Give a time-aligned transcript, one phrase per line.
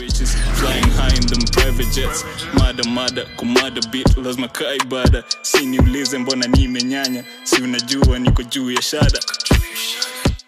[0.00, 2.24] Riches flying high in them private jets
[2.58, 8.70] mada mada kumada bit lazima kaa ibada si niulize mbona nimenyanya si unajua niko juu
[8.70, 9.18] ya shada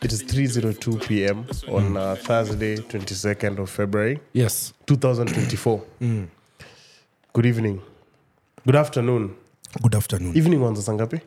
[0.02, 1.44] It is 3:02 p.m.
[1.68, 5.80] on uh, Thursday, 22nd of February, yes 2024.
[7.34, 7.80] Good evening.
[8.66, 9.30] Good afternoon.
[9.82, 11.18] good afternoon Evening wanza saa ngapi?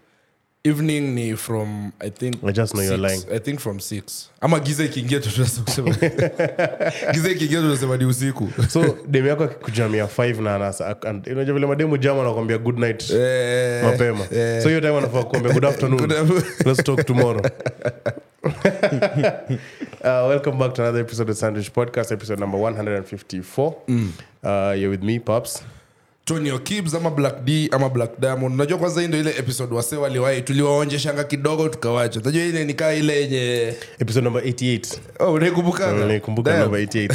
[0.70, 3.23] Evening ni from i think I just know you're lying.
[3.36, 4.01] i think from 6
[4.42, 5.29] ama giza ikiingia tu
[5.65, 5.96] kusema
[7.14, 11.68] giza ikiingia tunasema ni usiku So demu yako akikujamia 5 na anasa and- unajua vile
[11.68, 14.25] mademu jama anakuambia good night Eh, mapema.
[14.32, 14.64] eh.
[14.64, 16.07] So hiyo time anafaa kuambia good afternoon.
[16.07, 17.42] Good Let's talk tomorrow.
[20.04, 23.73] uh, welcome back to another episode of Sandwich Podcast, episode number 154.
[24.43, 25.64] Uh, you're with me, Pops.
[26.27, 28.54] Tony Kibs ama black d ama black diamond.
[28.54, 32.19] Unajua kwanza hii ndo ile episode wase waliwahi tuliwaonjeshanga kidogo tukawacha.
[32.19, 34.97] Unajua ile nikaa ile yenye Episode number 88.
[35.19, 36.61] oh, unaikumbukanga Nikumbuka Damn.
[36.64, 37.11] number 88.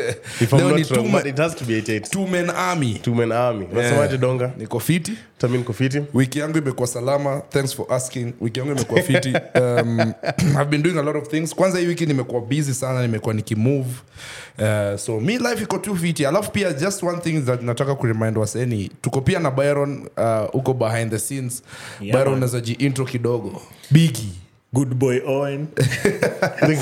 [0.42, 2.10] If I'm Leo ni not wrong, two but it has to be 88.
[2.10, 2.94] two men army.
[3.02, 3.66] Two men army.
[3.72, 4.52] Unasemaje donga?
[4.58, 5.12] niko fiti.
[6.14, 7.42] Wiki yangu imekuwa salama.
[7.50, 8.32] Thanks for asking.
[8.40, 9.32] Wiki yangu imekuwa fiti.
[9.54, 10.00] Um,
[10.60, 11.54] i've been doing a lot of things.
[11.54, 13.90] Kwanza hii wiki nimekuwa busy sana nimekuwa nikimove
[14.58, 16.26] uh, so mi life iko tu fiti.
[16.26, 20.74] Alafu pia just one thing that nataka kuremind waseni tuko pia na byron uh, huko
[20.74, 21.62] behind the scenes.
[22.00, 23.62] Yeah, byron naweza jiintro kidogo.
[23.90, 24.32] Bigi
[24.72, 25.66] good boy owen.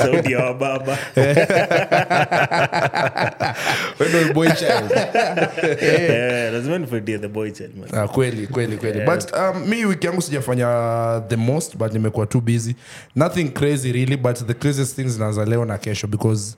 [0.03, 0.99] Sauti wa baba.
[4.01, 4.91] Wewe boy child.
[6.53, 7.89] Lazima nifaidie the boy child man.
[7.93, 9.01] Ah, kweli kweli kweli.
[9.07, 12.75] But um, mi wiki yangu sijafanya the most but nimekuwa too busy.
[13.17, 16.57] Nothing crazy really but the craziest things zinaanza leo na kesho because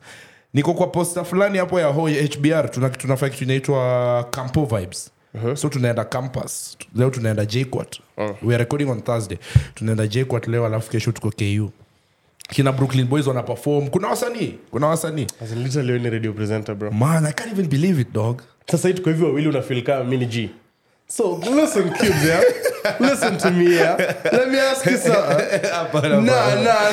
[0.54, 5.10] niko kwa posta fulani hapo ya ho hbr tuna, tunafanya kitu inaitwa campo vibes.
[5.54, 6.76] So tunaenda campus.
[6.96, 8.00] Leo tunaenda jquat
[8.42, 9.38] we are recording on thursday.
[9.74, 11.70] Tunaenda jquat leo alafu kesho tuko ku
[12.48, 13.88] kina brooklyn boys wana perform.
[13.88, 14.58] Kuna wasanii.
[14.70, 15.26] Kuna wasanii.
[15.42, 16.90] As in literally wewe ni radio presenter bro.
[16.90, 18.42] man i can't even believe it dog.
[18.70, 20.50] Sasa hii tuko hivi wawili unafeel kama mimi ni G.
[21.12, 22.40] So listen kids yeah.
[23.00, 23.96] Listen to me yeah.
[24.32, 26.24] Let me ask you something.
[26.24, 26.92] Nah, nah.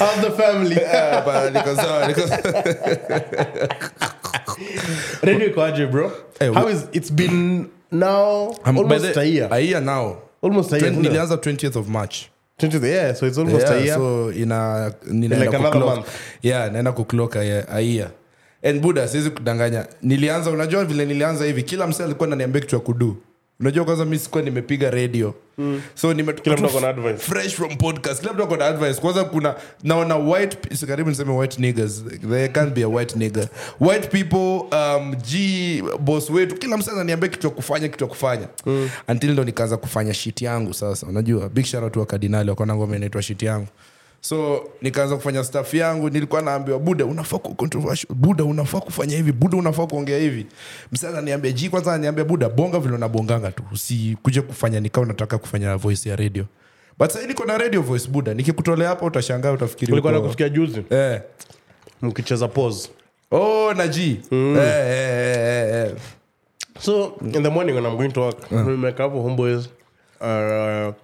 [0.00, 0.76] How's the family?
[0.76, 2.24] Hapana, niko sawa, niko.
[5.22, 6.10] Radio iko bro?
[6.40, 9.48] Hey, How is it's been now I'm almost the- a year.
[9.50, 10.90] a year now Almost a year.
[10.92, 13.94] Nilianza 20th of march 20th, yeah, so it's almost yeah, a year.
[13.96, 16.08] so ina ninaenda Like another month.
[16.42, 17.66] yeah naenda kuclock a year.
[17.68, 18.10] a year
[18.62, 19.86] and buda siwezi kudanganya.
[20.02, 23.16] Nilianza unajua vile nilianza hivi kila msee alikuwa naniambia kitu ya kudu.
[23.60, 25.34] Unajua kwanza mi sikuwa nimepiga radio.
[25.94, 27.16] So nime- Kila mtu ako na advice.
[27.18, 28.20] fresh from podcast.
[28.20, 29.00] Kila mtu akona advice.
[29.00, 30.56] Kwanza kuna naona white
[30.86, 33.48] karibu niseme white niggers there can't be a white nigger.
[33.80, 38.48] White people um, g boss wetu kila msa ananiambia kitu ya kufanya kitu ya kufanya.
[39.08, 41.06] Until ndo nikaanza kufanya shit yangu sasa.
[41.06, 43.66] Unajua big shara tu wa kardinali wakona ngoma inaitwa shit yangu
[44.24, 49.56] so nikaanza kufanya staff yangu nilikuwa naambiwa buda unafaa controversial buda unafaa kufanya hivi buda
[49.58, 50.46] unafaa kuongea hivi
[50.92, 55.76] msee ananiambia ji kwanza ananiambia buda bonga vile unabonganga tu usikuje kufanya nikawa unataka kufanya
[55.76, 56.44] voice ya radio
[56.98, 61.20] but sahii niko na radio voice buda nikikutolea hapa utashangaa utafikiri Ulikuwa nakufikia juzi eh.
[62.02, 62.90] mkicheza pause.
[63.30, 65.92] oh na ji eh, eh, eh, eh.
[66.80, 69.68] So in the morning when I'm going to work, we make up homeboys.
[70.20, 70.94] Uh,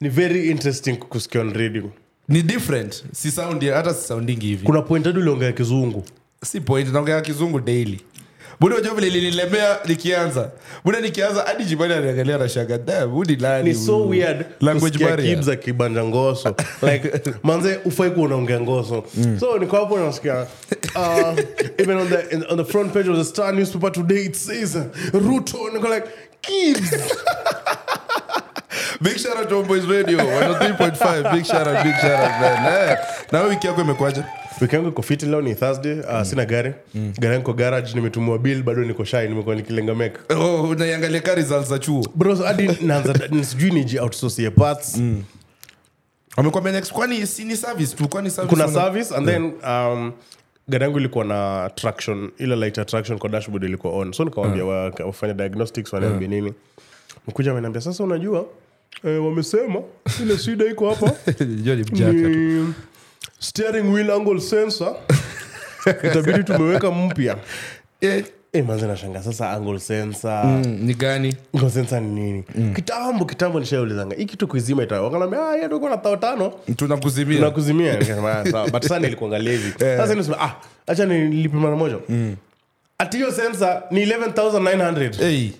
[0.00, 1.90] ni very interesting kusikia on radio.
[2.28, 3.04] Ni different.
[3.12, 4.66] Si sound hata si soundingi hivi.
[4.66, 6.04] Kuna point hadi uliongea kizungu.
[6.44, 8.00] si point naongea kizungu daily.
[8.60, 10.50] Buda unajua vile linilemea nikianza?
[10.84, 15.34] Buda nikianza hadi jibani anaangalia na shanga budi nani Ni so weird language barrier.
[15.36, 16.56] kibs akibanja ngoso.
[16.82, 17.10] Like
[17.42, 19.04] manze ufai kuwa unaongea ngoso.
[19.40, 20.46] So niko hapo nasikia
[20.96, 21.38] uh,
[21.78, 24.76] even on the, in, on the front page of the star newspaper today it says
[25.12, 26.06] ruto niko like
[26.40, 26.90] kibs
[29.02, 32.88] big shout out to Homeboys radio 103.5 big shout out big shout out man.
[32.90, 32.96] Eh
[33.32, 34.24] na wiki yako imekwaje
[34.60, 36.00] wiki yangu iko fiti leo ni thursday.
[36.00, 36.72] Uh, sina gari.
[36.94, 41.34] Gari yangu kwa garage nimetumua bill bado niko shai nimekuwa nikilenga mek oh unaiangalia ka
[41.34, 42.04] results za chuo.
[42.14, 43.14] Bro hadi naanza
[43.50, 45.00] sijui niji outsource parts.
[46.36, 50.12] Amekwambia next kwani si ni service tu kwani service kuna service and then um,
[50.68, 54.12] gari yangu ilikuwa na traction ile light attraction kwa dashboard ilikuwa on.
[54.12, 56.54] So nikawambia wa- wafanya diagnostics wanaambia nini.
[57.28, 58.46] Mkuja amenambia sasa unajua
[59.04, 59.80] eh, wamesema
[60.22, 61.12] ile shida iko hapa.
[61.44, 62.74] Ni
[63.38, 64.96] steering wheel angle sensor.
[66.04, 67.36] Itabidi tumeweka mpya.
[68.00, 68.24] Eh.
[68.54, 70.44] Eh, manze sasa angle sensor.
[70.46, 71.36] Mm, ni gani?
[71.54, 72.44] Angle sensor ni nini?
[72.74, 75.56] Kitambo kitambo nishaulizanga hii kitu kuizima ita wakanambia ah
[75.88, 76.52] na thao tano.
[76.76, 77.36] Tunakuzimia.
[77.38, 77.92] Tunakuzimia.
[77.98, 79.72] Nikasema, "Ah, sawa." but sana ilikuangalia hivi.
[79.78, 80.54] Sasa nisema ah
[80.86, 81.96] acha nilipe mara moja.
[82.98, 85.50] Ati hiyo sensa ni 11900 hey.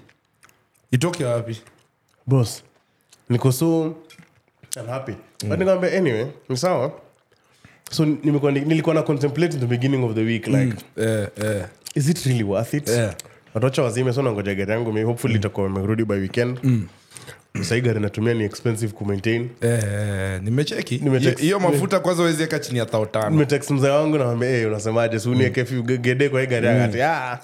[0.90, 1.60] Itoke wapi?
[2.26, 2.62] Boss
[3.32, 3.94] niko so
[4.76, 5.12] I'm happy.
[5.48, 6.92] But nikamwambia anyway ni sawa.
[7.90, 11.04] So nimekuwa nilikuwa na contemplate the beginning of the week like mm.
[11.04, 11.68] yeah, yeah.
[11.94, 12.88] is it really worth it?
[12.88, 13.14] Yeah.
[13.54, 16.58] watocha wazime so nangoja gari yangu mi hopefully itakuwa imerudi by weekend.
[17.62, 20.98] Sahii gari natumia ni expensive kumaintain Eh, eh, nimecheki.
[21.42, 25.18] Hiyo mafuta kwanza weziweka chini ya thao tano nimetext mzee wangu nawambia hey, unasemaje?
[25.18, 27.38] Si unieke few gede kwa hii gari yangu ati ah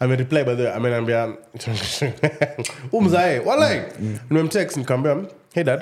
[0.00, 1.32] amereply by the way ameniambia
[2.92, 3.82] umzae walai
[4.30, 5.80] nimemtext nikamwambia hey dad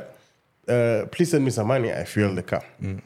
[0.68, 2.98] uh, please send me some money i fuel the car mm.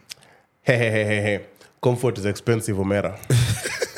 [0.62, 1.40] hehehehe he, he, he.
[1.80, 3.18] comfort is expensive omera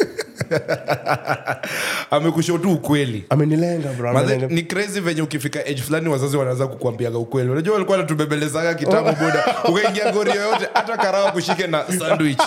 [2.11, 3.25] amekusho tu ukweli.
[3.31, 7.51] Amenilenga bro Mathe, ni crazy venye ukifika age fulani wazazi wanaanza kukuambiaga ukweli.
[7.51, 9.45] Unajua walikuwa natubembelezaga kitambo boda.
[9.69, 12.43] Ukaingia ngori yoyote hata karawa kushike na sandwich.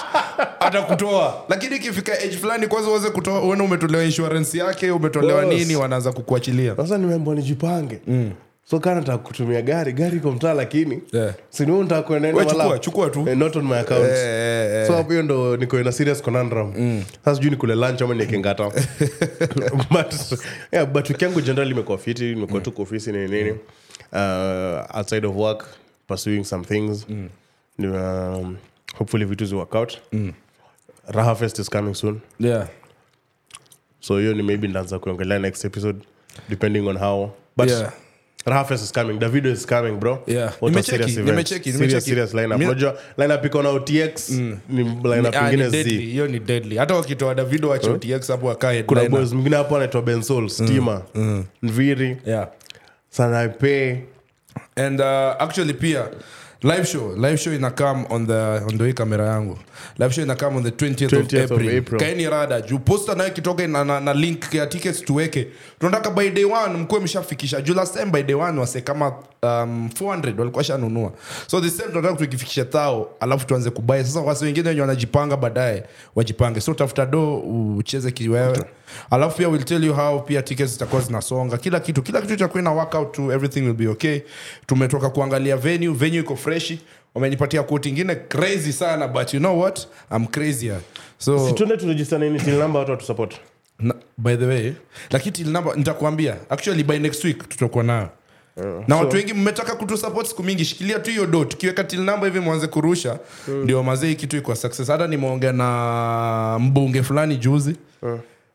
[0.59, 5.53] Hata kutoa lakini ikifika age fulani kwanza uweze kutoa uone umetolewa insurance yake umetolewa Boss.
[5.53, 6.75] nini wanaanza kukuachilia.
[6.75, 7.99] Sasa nimeambwa nijipange
[8.69, 11.33] so kana nataka kutumia gari gari iko mtaa lakini Yeah.
[11.49, 13.29] siniu nataka kuendaenda We chukua, wala- chukua tu.
[13.29, 14.87] Eh, not on my account Eh, eh, eh.
[14.87, 18.69] so hapo hiyo ndo niko in a serious conundrum sasa sijui nikule lunch ama niekengata
[19.91, 20.13] but
[20.71, 23.57] yeah, but wiki yangu generally imekuwa fiti nimekuwa tu kwa ofisi nini mm.
[24.11, 25.65] uh, outside of work
[26.07, 27.29] pursuing some things mm.
[27.79, 28.57] um,
[28.97, 29.97] hopefully vitu zi work out
[31.07, 32.67] raha fest is coming soon yeah.
[33.99, 35.99] so hiyo ni maybe ndaanza kuongelea next episode
[36.49, 37.91] depending on how but Yeah.
[38.47, 39.19] Raha Fest is coming.
[39.19, 40.19] Davido is coming bro.
[40.25, 40.51] Yeah.
[40.59, 41.27] What a serious event.
[41.29, 42.01] nimecheki, nimecheki.
[42.01, 42.59] serious lineup.
[42.61, 46.77] Unajua lineup iko na otx ni lineup Ah, ingine ni deadly, z hiyo ni deadly.
[46.77, 51.01] Hata wakitoa davido wache OTX hapo akae kuna boys mwingine hapo anaitwa bensol stima
[51.63, 52.47] nviri yeah.
[53.09, 54.03] sanaipe
[54.75, 55.05] and uh,
[55.41, 56.07] actually pia
[56.67, 59.57] live show live show ina come on the on the kamera yangu.
[59.97, 61.99] Live show ina come on the 20th, 20th of April, April.
[62.01, 65.47] kaeni rada juu posta nayo kitoka na, na, na link ya tickets tuweke.
[65.79, 67.61] Tunataka by day one mkuwe mshafikisha.
[67.61, 69.13] Juu last time by day one wase kama
[69.43, 71.11] um, 400 walikuwa shanunua
[71.47, 75.83] so tunataka tukifikisha tao alafu tuanze kubai sasa wasi wengine wenye wanajipanga baadaye
[76.15, 76.61] wajipange.
[76.61, 77.37] So tafuta do
[77.77, 78.63] ucheze kiwewe.
[79.09, 81.57] Alafu pia will tell you how pia tickets zitakuwa zinasonga.
[81.57, 84.19] Kila kitu kila kitu itakuwa ina work out to everything will be okay.
[84.65, 86.81] Tumetoka kuangalia venue venue iko freshi
[87.15, 89.87] wamenipatia koti ingine crazy sana but you know what?
[90.15, 90.79] I'm crazier
[91.17, 92.39] so tuende turejista nini
[92.73, 93.35] watu watusupport.
[94.17, 94.73] By the way
[95.09, 98.09] lakini till nitakuambia actually by next week tutakuwa nayo
[98.87, 100.65] na watu wengi mmetaka kutusupport siku mingi.
[100.65, 103.19] Shikilia tu hiyo do tukiweka til namba hivi mwanze kurusha
[103.63, 104.87] ndio mazee kitu iko success.
[104.87, 107.75] Hata nimeongea na mbunge fulani juzi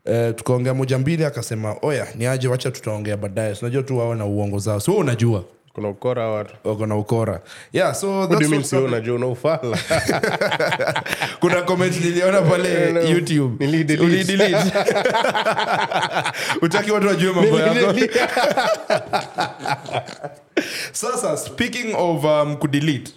[0.06, 2.48] Uh, tukaongea moja mbili akasema oya ni aje?
[2.48, 3.54] Wacha tutaongea baadaye.
[3.54, 4.80] Sinajua tu wao na uongo zao.
[4.80, 6.54] So unajua kuna ukora watu?
[6.64, 7.40] Wako na ukora.
[7.72, 8.26] Yeah so
[8.84, 9.78] unajua unaufala
[11.40, 13.66] kuna comment niliona pale youtube.
[16.62, 17.94] Utaki watu wajue mambo yako.
[20.92, 23.12] sasa speaking of um, kudelete.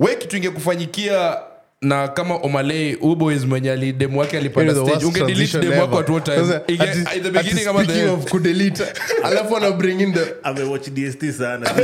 [0.00, 1.36] We kitu ingekufanyikia
[1.82, 6.36] na kama omalei uboys mwenye alidemu wake alipanda stage ungedelete demu wako at what time?
[6.36, 8.84] Inge- ati- at the ati beginning ama the of kudelete
[9.22, 11.66] alafu ana bring in the amewatch dst sana.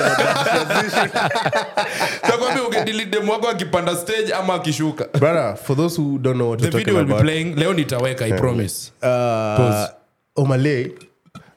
[2.23, 5.05] Takwambia ungedelete demu wako akipanda stage ama akishuka?
[5.19, 8.26] Brother for those who don't know what the video talking will be playing leo nitaweka
[8.26, 8.93] i promise.
[9.02, 9.08] Uh,
[9.56, 9.88] Pause.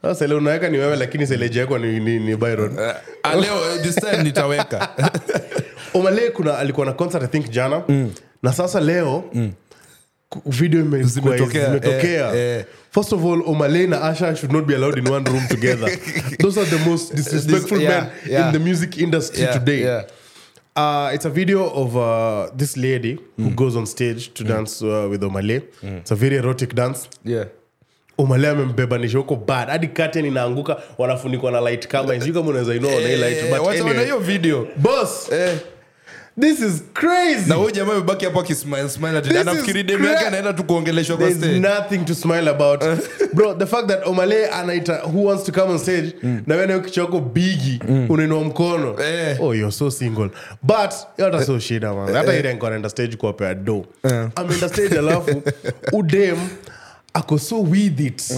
[0.01, 2.77] sasa unaweka ni wewe lakini seleji yako ni, ni, ni byron.
[3.23, 4.89] Ah, leo this time nitaweka.
[5.93, 7.81] Omalay kuna alikuwa na concert i think jana
[8.43, 9.51] na sasa leo mm.
[10.45, 12.65] video Zimetokea, eh, eh.
[12.91, 15.89] first of all omalay na asha should not be allowed in one room together.
[16.39, 18.47] Those are the most disrespectful yeah, men yeah.
[18.47, 19.81] in the music industry Yeah, today.
[19.83, 20.03] yeah.
[20.75, 25.07] Uh, it's a video of uh, this lady who goes on stage to dance uh,
[25.09, 25.61] with Omale.
[25.81, 27.07] It's a very erotic dance.
[27.25, 27.45] yeah.
[28.19, 29.69] Omale amembebanisha huko bad.
[29.69, 33.59] Hadi curtain inaanguka wanafunikwa na light kama sijui kama unaweza inoa na hii light Eh,
[33.59, 34.67] but anyway, hiyo video.
[34.77, 35.31] Boss!
[35.31, 35.57] Eh,
[36.41, 37.49] this is crazy.
[37.49, 40.53] Na huyu jamaa amebaki hapo akismile smile ati This anafikiri is demu yake cra- anaenda
[40.53, 41.59] tu kuongeleshwa kwa There's stage.
[41.59, 42.83] nothing to smile about.
[43.33, 46.13] Bro the fact that omale anaita who wants to come on stage
[46.47, 47.79] na wewe nayo kichwa yako bigi
[48.09, 48.95] unainua mkono.
[49.03, 49.37] Eh.
[49.41, 50.29] oh you're so single.
[50.63, 52.13] But hata so shida man.
[52.15, 53.85] Hata ile niko anaenda stage kuwapea do
[54.35, 55.41] ameenda stage alafu
[55.93, 56.37] udem
[57.13, 58.33] ako so with it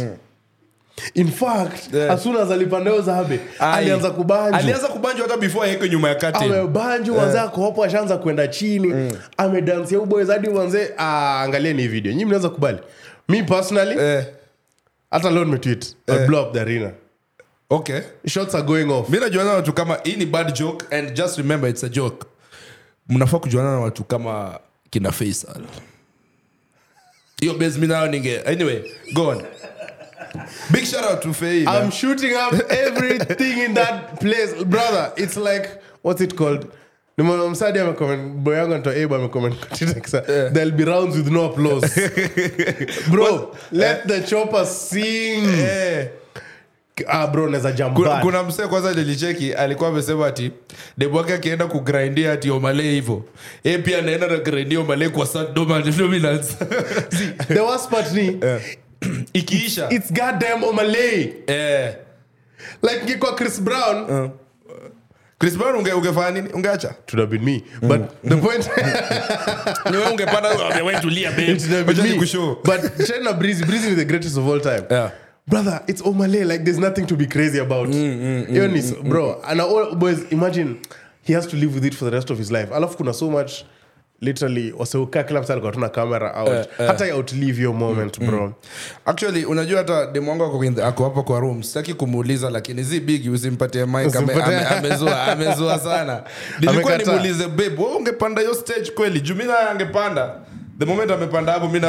[1.13, 2.11] in fact Yeah.
[2.13, 4.59] as soon as alipandeo zabe alianza kubanjwa.
[4.59, 6.53] Alianza kubanjwa hata before aweke nyuma ya curtain.
[6.53, 7.27] Amebanjwa yeah.
[7.27, 9.13] wazako hapo ashaanza kwenda chini.
[9.37, 11.47] Amedansia uboys hadi wanze ah,
[11.81, 12.13] hii video.
[12.13, 12.77] Nyi mnaweza kubali
[13.29, 14.25] mi personally Eh,
[15.11, 16.27] hata leo nimetweet yeah.
[16.27, 16.91] blow up the arena.
[17.69, 18.01] Okay.
[18.25, 19.09] Shots are going off.
[19.09, 22.25] Mi najuana na watu kama hii ni bad joke and just remember it's a joke.
[23.09, 25.61] Mnafaa kujuana na watu kama kina faisal.
[27.39, 29.41] Hiyo base mi nayo ninge anyway go on
[30.71, 31.63] big shout out to Faye.
[31.65, 31.83] man.
[31.83, 34.53] I'm shooting up everything in that place.
[34.63, 35.69] Brother it's like
[36.01, 36.65] what's it called?
[37.17, 41.45] Nimeona msadi amecomment boy yangu anaitwa Abe amecomment kwa Twitter there'll be rounds with no
[41.45, 42.01] applause.
[43.11, 45.43] Bro let the chopper sing.
[45.57, 46.07] Yeah.
[47.07, 50.51] ah bro naweza jump kuna, kuna msee kwanza nilicheki alikuwa amesema ati
[50.97, 53.25] debwake akienda kugrindia ati omale hivo.
[53.63, 56.53] E pia anaenda na grindia omale kwa dominance
[57.53, 58.39] the worst part ni
[59.33, 59.89] ikiisha.
[59.91, 61.95] It's goddamn Omalay eh.
[62.81, 64.31] like ngikuwa Chris Brown.
[65.39, 66.49] Chris brown unge, ungefanya nini?
[66.53, 66.95] Ungeacha?
[67.07, 67.63] Should me.
[67.81, 68.69] But the point
[69.91, 70.49] niwe ungepanda
[70.83, 72.17] wetulia it should have been me.
[72.17, 74.83] kushow but China Breezy Breezy is the greatest of all time.
[74.91, 75.11] Yeah.
[75.47, 77.87] brother it's Omalay like there's nothing to be crazy about.
[77.89, 80.81] Hiyo ni so- bro and all boys imagine
[81.23, 82.69] he has to live with it for the rest of his life.
[82.73, 83.63] Alafu kuna so much
[84.21, 86.67] literally waseukaa kila msa alikuwa tuna camera out.
[86.77, 88.53] Hata outlive your moment bro.
[89.05, 93.85] Actually unajua hata demwangu ako ako hapo kwa room sitaki kumuuliza lakini zi bigi usimpatie
[93.85, 96.23] mic ame- amezua amezua sana.
[96.59, 99.21] Nilikuwa nimuulize babe wewe ungepanda hiyo stage kweli?
[99.21, 100.35] Juu mi naye angepanda.
[100.79, 101.79] The moment amepanda hapo mi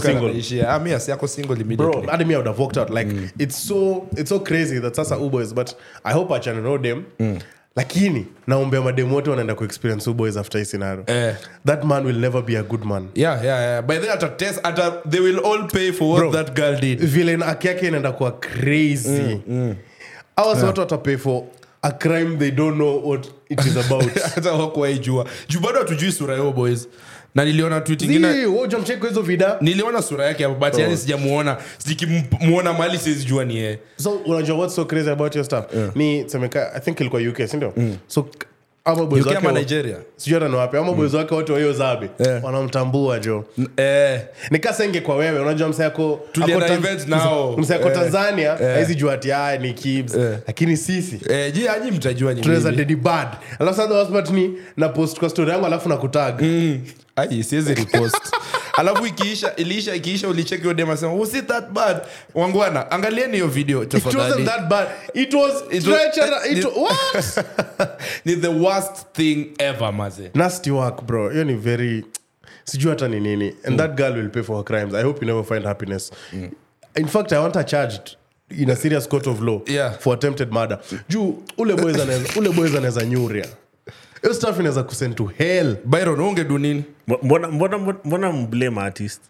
[0.00, 0.66] single.
[0.68, 2.90] ah mi asi yako single bro hadi me would have walked out.
[2.90, 5.70] Like it's so it's so crazy that sasa uboys but
[6.04, 7.04] i hope achana no dem
[7.80, 11.04] lakini naombea mademu wote wanaenda kuexperience uboys after hii scenario.
[11.06, 11.34] Eh.
[11.66, 13.08] that man will never be a good man.
[13.14, 13.82] Yeah yeah yeah.
[13.82, 16.32] By the ata test ata they will all pay for what Bro.
[16.32, 17.00] that girl did.
[17.00, 19.40] vile na- aki yake inaenda kuwa crazy.
[20.36, 21.42] Awas watu watapay for
[21.82, 24.18] a crime they don't know what it is about.
[24.34, 26.88] Hata wakuwaijua juu bado hatujui sura yao boys
[27.34, 28.46] na niliona tweet ingine
[29.06, 31.56] hizo vida niliona sura yake hapo but yani sijamuona.
[31.78, 33.78] Sikimuona mali sizijua ni yeye.
[33.96, 35.64] So unajua what's so crazy about your stuff?
[35.94, 37.46] Ni semeka i think ilikuwa uk
[38.06, 38.46] so boys UK wake
[39.38, 39.96] ama wa- Nigeria?
[40.16, 40.76] sijui hata ni wapi.
[40.76, 42.44] Ama wake wote wa zabe Eh.
[42.44, 43.44] wanamtambua jo
[43.76, 44.20] eh.
[44.50, 46.20] Nikasenge kwa wewe unajua msako
[47.58, 47.94] msako Eh.
[47.94, 50.14] tanzania haizi jua ati aya ni kibs.
[50.46, 52.84] Lakini sisi eh ji aji mtajua ni tunaweza mimi.
[52.84, 53.28] dedi bad
[53.58, 56.42] alafu sasa waspat ni na post kwa story yangu alafu nakutag
[57.16, 58.16] ai siwezi repost
[58.80, 61.96] alafu ikiisha iliisha ikiisha ulicheki hiyo dema sema was it that bad.
[62.34, 64.44] Wangwana angalieni hiyo video tafadhali.
[64.44, 64.88] that bad.
[65.14, 66.46] It was It was- treacherous.
[66.46, 67.46] It- it- what
[68.24, 70.30] ni the worst thing ever maze.
[70.34, 71.30] Nasty work bro.
[71.30, 72.04] Hiyo ni very
[72.64, 73.54] sijui hata ni nini.
[73.64, 74.94] And that girl will pay for her crimes.
[74.94, 76.10] I hope you never find happiness.
[76.96, 78.16] In fact i want her charged
[78.58, 79.98] in a serious court of law Yeah.
[79.98, 80.78] for attempted murder.
[81.08, 81.74] Juu ule
[82.52, 83.46] boys anaweza nyuria
[84.22, 85.76] hiyo stuff inaweza kusend to hell.
[85.84, 86.84] Byron ungedu nini?
[87.22, 89.20] Mbona mbona mbona mblame artist?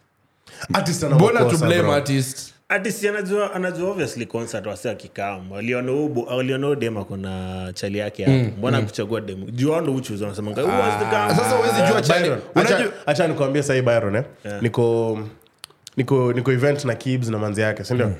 [0.73, 1.93] Artist ana mbona makosa, to bro.
[1.93, 2.53] artist?
[2.69, 7.97] Artist anajua anajua obviously concert wasi akikam waliona ubo waliona huyo dem ako na chali
[7.97, 8.51] yake hapo.
[8.57, 11.35] Mbona kuchagua dem juu wao ndo uchuzi wanasema who was the guy?
[11.35, 14.23] sasa huwezi jua chali Byron, unajua acha- acha sahii byron eh?
[14.61, 15.19] niko
[15.97, 18.11] niko niko event na kibs na manzi yake sindio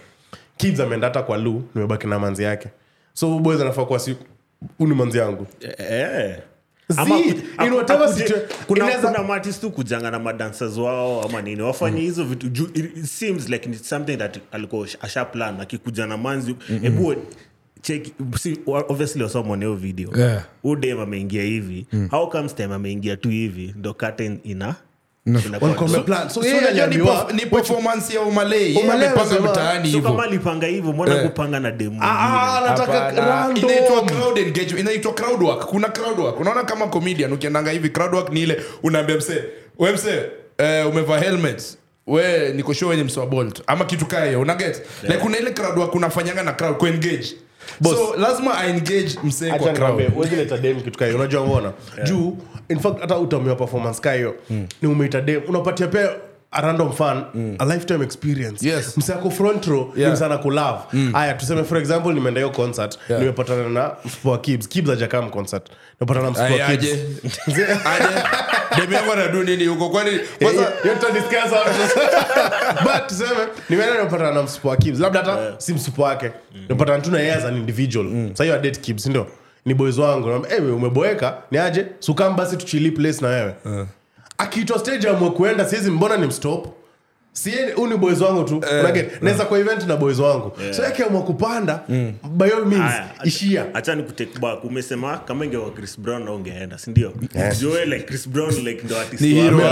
[0.57, 2.69] kibs ameenda hata kwa lu nimebaki na manzi yake.
[3.13, 4.15] So boys anafaa kuwa si
[4.77, 5.47] huu ni manzi yangu.
[5.77, 6.37] Eh.
[8.67, 12.49] Kuna inaweza- tu kujanga na madancers wao ama nini wafanye hizo vitu.
[12.49, 17.15] Juu it, it seems like it's something that alikuwa asha plan akikuja na manzi hebu
[17.81, 18.07] check
[18.39, 20.09] see, obviously wasamwona hiyo video.
[20.17, 20.43] Yeah.
[20.63, 21.85] udem ameingia hivi.
[22.11, 23.73] How comes time ameingia tu hivi?
[23.77, 24.75] Ndo curtain ina
[25.25, 28.61] unajua ni performance ya umalei.
[28.75, 31.23] Yeye Umalei amepanga anasema- mtaani so alipanga hivyo mbona Eh.
[31.25, 32.67] kupanga na dem Ah, ah, mwingine?
[32.67, 33.25] anataka Hapana.
[33.25, 33.63] random.
[33.69, 34.79] inaitwa crowd engagement.
[34.79, 35.65] Inaitwa crowd work.
[35.65, 36.39] Kuna crowd work.
[36.39, 39.43] Unaona kama comedian ukiendanga hivi crowd work ni ile unaambia msee
[39.79, 40.19] we msee
[40.59, 43.61] uh, umevaa helmet we niko sure wenye msewa bolt.
[43.67, 44.41] Ama kitu kaa hiyo.
[44.41, 47.35] Unaget like kuna ile crowd work unafanyanga na crowd kuengage
[47.83, 50.61] so lazima aengage msee kwa crowd.
[50.61, 51.71] dem kitu kayo unajua ngona
[52.03, 52.37] juu
[52.69, 54.35] in fact hata utamewa performance kayo
[54.81, 55.41] ni umeita dem.
[55.47, 56.09] Unapatia pia
[56.51, 57.23] a random fan
[57.59, 58.67] a lifetime experience.
[58.67, 58.97] Yes.
[58.97, 60.09] msako front row Yeah.
[60.09, 60.79] ni msana kulove
[61.13, 63.21] aya tuseme for example nimeenda hiyo concert Yeah.
[63.21, 64.67] nimepatana na mspo wa kibs.
[64.67, 65.67] Kibs ajakam concert.
[65.99, 66.87] Nimepatana na aje.
[67.45, 67.59] Kibs.
[67.85, 68.07] Aje.
[68.81, 69.89] Demi yangu anadu nini huko?
[69.89, 72.83] Kwani kwanza Hiyo tutadiscuss after.
[72.83, 73.29] but tuseme
[73.69, 74.99] nimeenda nimepatana na mspo wa kibs.
[74.99, 76.31] Labda hata si mspo wake.
[76.53, 78.29] Nimepatana tu na yeye as an individual.
[78.31, 79.27] Sasa hiyo adate kibs ndio?
[79.65, 80.29] Ni boys wangu.
[80.49, 81.37] "Eh, umeboeka?
[81.51, 81.85] Ni aje?
[81.99, 83.55] Sukam basi tuchili place na wewe
[84.41, 86.67] akiitwa stage amwe kuenda siwezi mbona ni mstop.
[87.33, 88.61] Sie huu ni boys wangu tu.
[88.71, 90.51] Eh, naweza kwa event na boys wangu.
[90.71, 91.79] So yake amwa kupanda
[92.29, 93.75] by all means Aya, ishia.
[93.75, 97.13] acha ni kutake back umesema kama ingewa chris brown na ungeenda sindio
[97.85, 98.95] like chris brown like ndo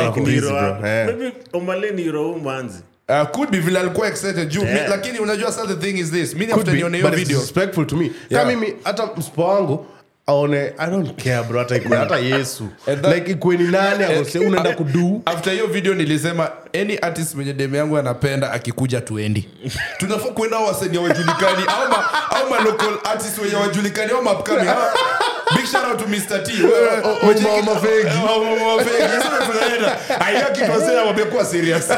[0.05, 0.55] wako, busy, bro.
[0.55, 0.87] wako.
[0.87, 1.05] Eh.
[1.05, 4.49] Maybe omale ni hero huu manzi Uh, could be vile alikuwa excited.
[4.49, 4.89] Juu mi- Yeah.
[4.89, 6.35] lakini unajua sa the thing is this.
[6.35, 7.85] Mi after nione hiyo video.
[7.85, 8.11] to me.
[8.29, 8.45] Yeah.
[8.45, 9.85] kama mimi hata mspo wangu
[10.29, 12.67] aone i don't care bro hata ikue hata yesu.
[12.87, 15.21] And that- like ikue ni nani akose unaenda kudu?
[15.25, 16.49] after hiyo video nilisema
[16.81, 19.47] any artist mwenye demu yangu anapenda akikuja tuendi.
[19.99, 24.67] Tunafaa kuenda au wajulikani au ma, au ma local artist wenye wajulikani au mapkami
[25.55, 26.43] big shout out to Mr.
[26.43, 28.07] T Wewe- umecheki- mama fegi.
[28.25, 29.23] Mama- fegi.
[29.23, 29.97] Sasa tunaenda.
[30.19, 31.89] Haina kitu wasema wamekuwa serious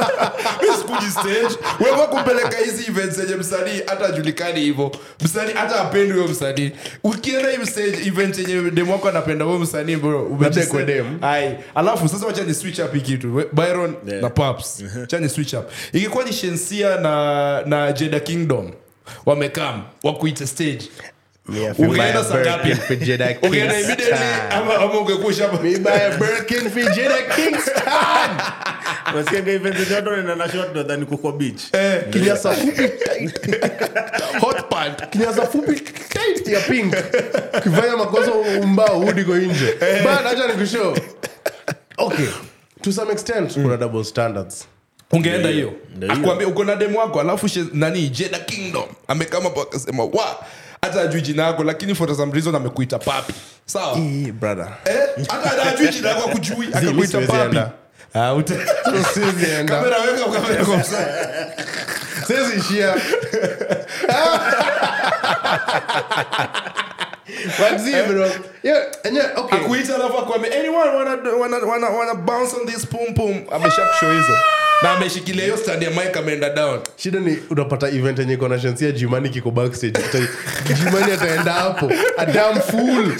[0.62, 4.92] Mimi sikuji stage wewe kumpeleka hizi events zenye msanii hata ajulikani hivyo
[5.24, 6.70] msanii hata apendi huyo msanii
[7.04, 11.18] ukienda hivi stage event yenye demo wako anapenda huyo msanii bro Natekwe dem.
[11.22, 14.22] ai alafu sasa wacha ni switch up hii kitu byron Yeah.
[14.22, 18.70] na paps cha ni switch up ingekuwa ni shensia na na jeda kingdom
[19.26, 20.88] wamekam wakuita stage
[21.52, 23.96] Feel ungeenda my saa ngapi Birkin for Jedi ungeenda Kingston.
[23.96, 26.94] immediately ama ama ungekuwa shamba Me buy a Birkin for
[27.36, 27.82] Kingston.
[29.14, 31.62] Unasikianga event zenye watu wanaenda na short nadhani kuko beach.
[32.10, 32.88] Kinyasa fupi.
[32.88, 33.60] Tight.
[34.40, 35.80] hot pant kinyasa fupi.
[36.08, 36.94] Tight ya pink.
[37.62, 39.74] Kifanya makosa umbao hudi ko nje.
[40.02, 40.96] But acha nikushow.
[41.98, 42.26] Okay
[42.82, 44.66] to some extent kuna double standards.
[45.12, 45.72] Ungeenda hiyo?
[46.08, 48.84] akwambia uko na demu wako alafu nani jeda kingdom.
[49.08, 50.44] Amekama hapo akasema wa
[50.82, 53.34] hata ajui jina yako lakini for some reason amekuita papi.
[53.66, 53.98] Sawa?
[53.98, 54.68] Eh, brother.
[54.84, 57.56] Eh, hata ajui jina yako akujui akakuita papi.
[58.14, 58.34] Ah,
[59.64, 60.84] kamera weka kamera kwa
[62.58, 62.94] ishia
[67.58, 68.30] But bro.
[68.62, 68.82] Yeah,
[69.36, 69.58] okay.
[69.58, 71.10] akuita alafu akwambia anyone wanna,
[71.40, 73.42] wanna, wanna, wanna bounce on this pum pum?
[73.52, 73.82] Amesha
[74.12, 74.38] hizo.
[74.82, 76.80] Na ameshikilia hiyo stand ya mic ameenda down.
[76.96, 78.48] Shida ni unapata event yenye iko
[78.92, 80.00] jimani kiko backstage.
[80.84, 81.92] Jimani ataenda hapo.
[82.16, 83.06] Adam full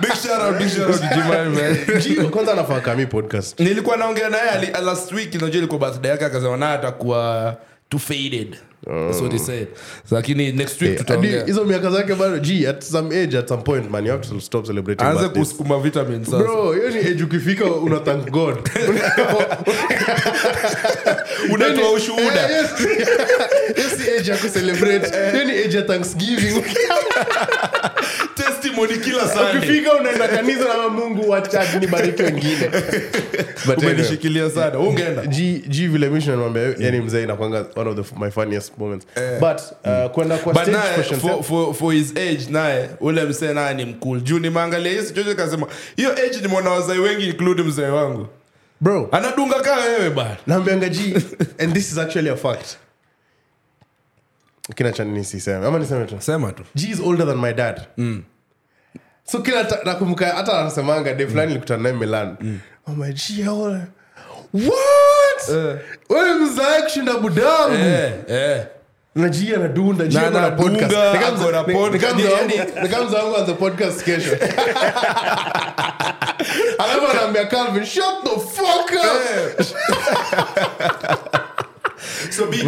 [0.00, 1.54] big shout out big shout out to man.
[2.00, 3.60] Ji- kwanza anafaa kami podcast.
[3.60, 7.54] Nilikuwa naongea naye last week unajua ilikuwa birthday yake akasema naye atakuwa
[7.92, 8.56] too faded
[8.86, 9.68] That's what he said.
[10.10, 11.44] Lakini next week Eh, tutaongea.
[11.46, 14.40] hizo miaka zake bado g at some age at some point man you have to
[14.40, 16.36] stop celebrating aanze kusukuma vitamin sasa.
[16.38, 18.56] Bro hiyo ni age ukifika una thank god.
[21.52, 22.48] Unatoa ushuhuda.
[22.50, 22.70] yes.
[24.18, 25.30] Age ya kucelebrate.
[25.32, 26.62] Hiyo ni age ya thanksgiving
[29.04, 32.70] kila ukifika unaenda kanisa na mungu wacha nibariki wengine.
[33.66, 34.78] But anyway, umenishikilia sana.
[34.78, 35.26] Ungeenda?
[35.26, 39.06] G, G vile mission yani mzee inakwanga one of the, my funniest moments.
[39.40, 43.52] But uh, kwenda kwa but stage naye for, for, for his age naye ule msee
[43.52, 45.66] naye ni mkul juu nimeangalia hii situation kasema
[45.96, 48.26] hiyo age ni mwana wazai wengi include mzee wangu.
[48.80, 49.08] Bro.
[49.12, 50.36] Anadunga kaa wewe bana.
[50.46, 51.14] Naambianga G
[51.60, 52.76] and this is actually a fact.
[54.74, 56.16] Kina cha ama niseme tu?
[56.20, 56.62] Sema tu.
[56.74, 57.86] G is older than my dad
[59.24, 62.36] so kila ta- nakumbuka hata anasemanga de fulani likutana naye milan.
[62.88, 63.86] Oh my G how old-
[64.52, 65.48] what?
[65.50, 65.76] Eh.
[66.08, 68.62] wewe mzae kushinda budangu eh, eh.
[69.14, 70.92] na G anadunda ako na podcast.
[70.94, 72.18] Kama ako na mza- ni- podcast.
[72.18, 72.88] Yani-
[74.04, 74.36] kesho.
[76.78, 79.66] Alafu anaambia Calvin shut the fuck up.
[82.30, 82.64] So bibi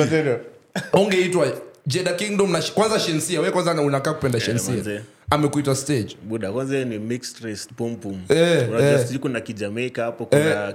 [0.92, 1.46] ungeitwa
[1.86, 5.02] jeda kingdom na kwanza shensia we kwanza unakaa kupenda shensia.
[5.30, 6.16] amekuita stage.
[6.22, 8.20] Buda kwanza ni mixed race pum pum.
[8.28, 9.00] Eh, unajua eh.
[9.06, 10.74] sijui kuna kijamaika hapo kuna eh.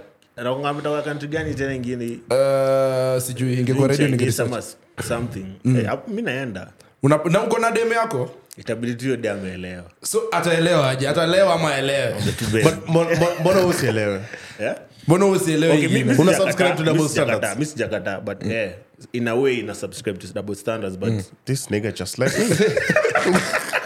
[0.65, 4.52] ametoka country gani tena ingine Uh, sijui ingekuwa radio Chinese ningeresearch.
[4.52, 5.45] ama s- something
[5.86, 6.67] hapo mi naenda.
[7.04, 8.30] Una- na uko na deme yako?
[8.58, 9.84] Itabidi tu de ameelewa.
[10.04, 11.08] So ataelewa aje?
[11.10, 12.15] Ataelewa ama aelewe?
[13.41, 14.22] Mbona usielewe?
[14.60, 14.76] Yeah?
[15.10, 17.60] Mbona usielewe Okay, mi- mi sijakataa, subscribe to mi double sijakataa, standards?
[17.60, 18.72] mi sijakataa but eh,
[19.13, 21.13] in a way ina subscribe to double standards but
[21.45, 22.45] this nigga just like me.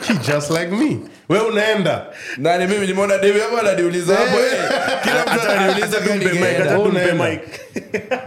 [0.07, 0.99] He just like me.
[1.29, 2.05] We unaenda.
[2.37, 4.53] Nani mimi nimeona devi hapo ananiuliza hapo eh,
[5.03, 5.97] kila mtu ananiuliza
[6.75, 7.41] Tumpe mic.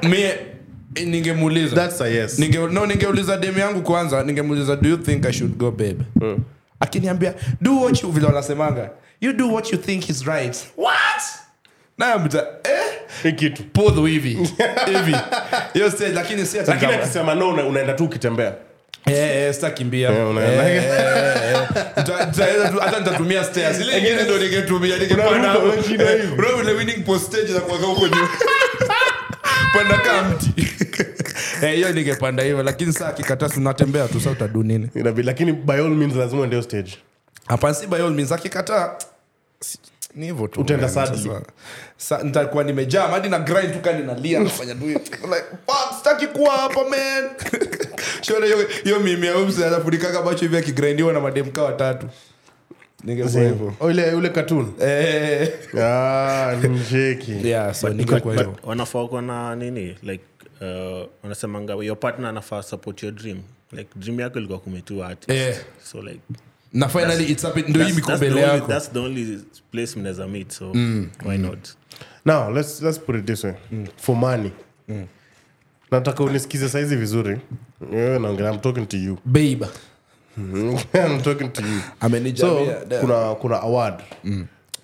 [0.11, 0.37] mie
[1.05, 2.07] ningemuuliza.
[2.09, 2.39] Yes.
[2.39, 5.97] Ninge, no ningeuliza demu yangu kwanza ningemuuliza do you think i should go babe?
[6.81, 10.57] Akiniambia do what you vile wanasemanga you do what you think is right.
[10.77, 11.23] What
[11.99, 13.63] nayamta eh kitu.
[13.73, 14.35] Podho hivi.
[14.93, 15.17] Hivi.
[15.73, 18.53] Hiyo stage lakini si lakini akisema no unaenda tu ukitembea.
[19.53, 20.65] Sitakimbia unaenda.
[21.97, 23.81] Nita- nitaenda tu- hata nitatumia stairs.
[23.81, 25.67] Ile ingine ndo ningetumia ningepanda Unaruka, hapo.
[25.69, 26.33] unashinda hivi.
[26.39, 28.27] Unaona vile winning post stage inakuwaga huko juu
[29.75, 30.51] panda kaa mti.
[31.75, 34.89] Hiyo ningepanda hivyo lakini saa akikataa tunatembea tu sa utadu nini
[35.25, 36.99] lakini by all means lazima ndio stage.
[37.47, 38.97] Hapana si by all means akikataa
[40.17, 41.31] ni hivyo tu Utaenda sadly.
[41.97, 45.03] Sa- nitakuwa nimejaa hadi na grind tu kani nalia nafanya tu like
[45.99, 47.31] sitaki kuwa hapa man.
[48.27, 52.07] Shona hiyo hiyo mimi ya umse anafunikaka macho hivi akigrindiwa na mademka watatu.
[53.05, 53.75] Ningekuwa hivyo.
[53.81, 54.73] Oh, ile ule cartoon.
[54.81, 55.49] Eh
[55.79, 56.55] ah
[57.45, 58.57] yeah so ningekuwa hivyo.
[58.65, 59.97] wanafaa kuwa na nini?
[60.03, 60.25] Like
[60.61, 63.43] uh, wanasemanga your partner anafaa support your dream.
[63.73, 65.57] Like dream yako ilikuwa kumetua ati Eh.
[65.83, 66.21] so like
[66.77, 68.67] na finally it's happened ndio hii that's, miko mbele yako.
[68.67, 69.39] that's the only
[69.73, 70.73] place mnaweza meet so
[71.25, 71.69] why not?
[72.25, 73.55] Now let's, let's put it this way.
[73.97, 74.53] For money.
[75.91, 77.39] Nataka unisikize saizi vizuri.
[77.93, 79.19] Wewe naongea I'm talking to you.
[79.25, 79.67] Babe
[80.95, 82.37] I'm talking to you.
[82.37, 82.67] so
[83.01, 83.95] kuna kuna award.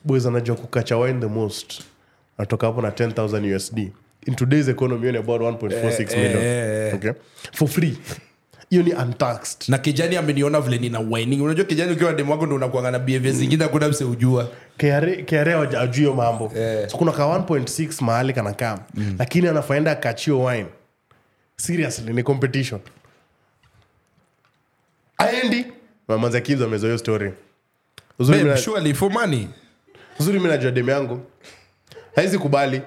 [0.05, 1.83] Boys anajua kukacha wine the most.
[2.38, 3.78] Natoka hapo na 10000 usd
[4.26, 6.42] in today's economy ni about 1.46 million.
[6.42, 6.94] eh, eh.
[6.94, 7.12] okay?
[7.52, 7.98] For free
[8.72, 9.68] hiyo ni untaxed.
[9.68, 11.42] Na kijani ameniona vile nina whining.
[11.42, 14.48] Unajua kijani ukiwa demu wako ndo unakuanga na behavior zingine hakuna mse ujua
[15.26, 16.52] KRA ajui hiyo mambo.
[16.56, 16.88] Yeah.
[16.90, 19.16] so kuna ka 1.6 mahali kanakaa mm.
[19.18, 20.66] lakini anafaenda akachio wine.
[21.56, 22.80] Seriously ni competition.
[25.18, 25.66] Aendi.
[26.08, 27.32] Mamanza kibs amezoa story.
[28.18, 29.48] Uzuri mina- surely for money.
[30.20, 31.20] Uzuri mi najua demu yangu.
[32.16, 32.82] Haizi kubali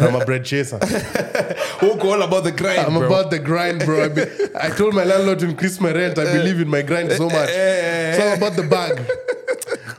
[0.00, 0.78] but I'm a bread chaser.
[1.80, 3.06] Huko all about the grind I'm bro.
[3.06, 4.04] about the grind, bro.
[4.04, 4.22] I, be,
[4.60, 6.18] I told my landlord to increase my rent.
[6.18, 7.48] I believe in my grind so much.
[7.48, 9.00] So I'm about the bag.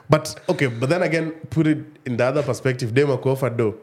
[0.10, 2.93] But okay, but then again, put it in the other perspective.
[2.93, 3.75] Dem akuofa do.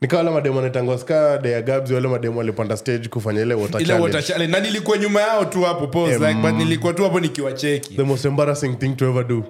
[0.00, 3.56] Nikawa wale mademu wanaitangwa Dea Gabs wale mademu walipanda stage kufanya ile
[4.48, 8.24] na nilikuwa nyuma yao tu hapo pause like but nilikuwa tu hapo nikiwacheki the most
[8.24, 9.44] embarrassing thing to ever do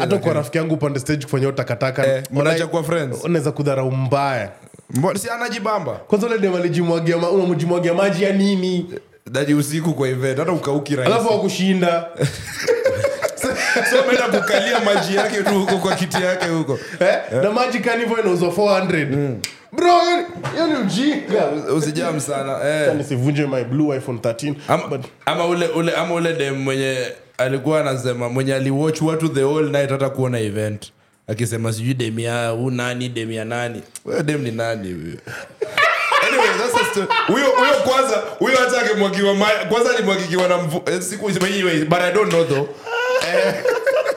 [0.00, 2.06] Hata kwa rafiki yangu upande stage kufanya hiyo takataka.
[2.06, 3.24] Eh, mnaacha kuwa friends?
[3.24, 4.50] unaweza kudharau mbaya.
[4.90, 5.92] Mbona- si anajibamba?
[5.92, 8.90] Kwanza ule dem alijimwagia ma- unamjimwagia maji ya nini?
[9.30, 11.14] Dadi usiku kwa event hata ukauki rahisi.
[11.14, 12.04] Alafu wakushinda
[13.90, 16.78] so ameenda kukalia maji yake tu huko kwa kiti yake huko.
[17.00, 17.42] Eh?
[17.42, 19.36] na maji kanivo inauzwa 400
[19.72, 22.94] bro hiyo- hiyo ni ujinga usijam sana eh.
[22.96, 26.96] nisivunje my blue iphone 13 ama, but ama ule ule ama ule dem mwenye
[27.38, 30.92] alikuwa anasema mwenye aliwatch watu the whole night hata kuona event.
[31.28, 33.82] Akisema sijui demia huu nani demia nani.
[34.24, 35.16] Dem ni nani huyo?
[36.28, 41.02] Anyway that's a huyo huyo kwanza huyo hata akimwagiwa ma- kwanza alimwagikiwa na mvu eh,
[41.02, 42.68] siku anyway but i don't know though.
[43.34, 43.54] Eh,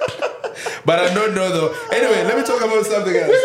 [0.85, 1.71] but i don't know though.
[1.91, 3.37] Anyway let me talk about something else.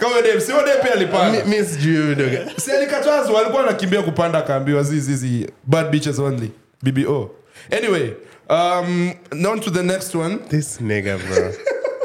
[0.00, 1.44] Kama dem sio dem pia alipanda.
[1.44, 2.50] Mi- mi sijui hiyo video gani.
[2.60, 6.50] si alikatazwa alikuwa anakimbia kupanda akaambiwa zizizi bad beaches only.
[6.82, 7.30] Bbo
[7.70, 8.10] anyway
[8.48, 9.12] um,
[9.46, 10.38] on to the next one.
[10.48, 11.52] This nigga bro.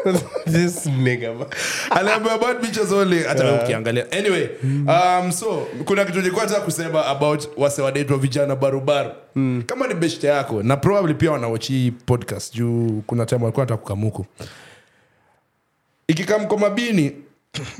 [0.46, 1.48] This nigga bro.
[1.92, 3.24] aliambiwa bad beaches only.
[3.24, 4.12] Hata ukiangalia.
[4.12, 4.50] Anyway
[4.88, 9.12] um, so kuna kitu nilikuwa kusema about wasewadetwa vijana barubaru.
[9.66, 14.26] Kama ni beshte yako na probably pia wanawachi podcast juu kuna time walikuwa nataka kukamuku
[16.48, 17.12] kwa mabini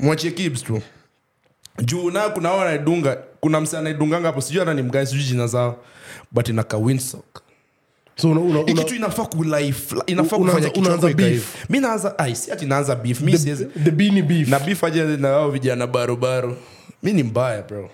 [0.00, 0.82] mwachie kibs tu.
[1.82, 5.46] Juu na kuna hao wanaidunga kuna mse anaidunganga hapo sijui hata ni mgani sijui jina
[5.46, 5.76] zao
[6.32, 7.43] but inaka winsock
[8.16, 9.92] so una, una, una, kitu inafaa kulif
[10.38, 11.54] kufanya kitu unaanza yako ikae beef.
[11.56, 11.66] hivi.
[11.72, 14.48] mi naanza si ati naanza beef mi the, the beanie beef.
[14.48, 16.56] Na beef aje na wao vijana barubaru
[17.02, 17.90] mi ni mbaya bro.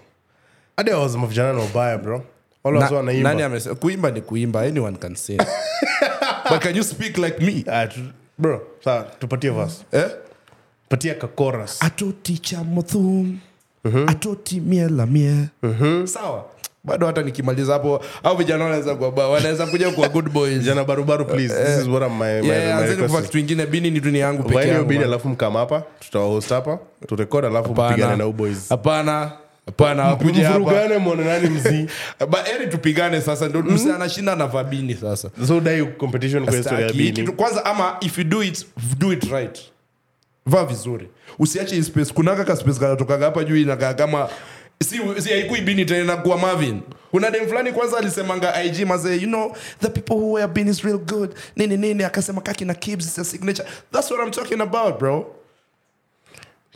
[0.76, 2.24] Hadi hao vijana na ubaya bro.
[2.64, 3.30] Wale Na- wazee wanaimba.
[3.30, 5.38] nani amesema kuimba ni kuimba anyone can sing
[6.50, 7.62] but can you speak like me?
[7.88, 8.00] Tu-
[8.38, 9.84] bro sawa tupatie verse.
[9.92, 10.10] Eh?
[10.88, 11.28] patia ka
[11.80, 13.38] atoti cha mothum
[14.06, 15.48] atoti miela mie.
[16.04, 16.44] Sawa
[16.84, 20.58] bado hata nikimaliza hapo au vijana wanaweza kuwa ba- wanaweza kuja kuwa good boys.
[20.58, 21.54] Vijana barubaru please.
[21.64, 23.22] This is what I'm, my, my, Yeah, my request is.
[23.22, 25.82] kitu ingine bini ni dunia yangu pekee yangu bini alafu mkama hapa?
[26.00, 29.32] Tutawahost hapa turekod alafu mpigane na uboys hapana.
[29.66, 30.58] Hapana wakuje hapa.
[30.58, 31.86] mvurugane mwone nani mzii
[32.52, 35.30] heri tupigane sasa ndo msi anashinda na vabini sasa.
[35.46, 37.12] So dai competition kwa historia ya bini.
[37.12, 38.66] kitu kwanza ama if you do it
[38.98, 39.60] do it right.
[40.46, 41.08] Vaa vizuri.
[41.38, 42.12] Usiache space.
[42.12, 44.28] Kunaka ka space kanatokaga hapa juu inakaa kama
[44.82, 46.80] si, si haikui bini tena kuwa marvin.
[47.10, 50.82] Kuna dem fulani kwanza alisemanga ig mazee you know the people who wear bin is
[50.84, 51.34] real good.
[51.56, 53.64] Nini nini akasema kaki na kibs is a signature.
[53.92, 55.36] That's what i'm talking about bro.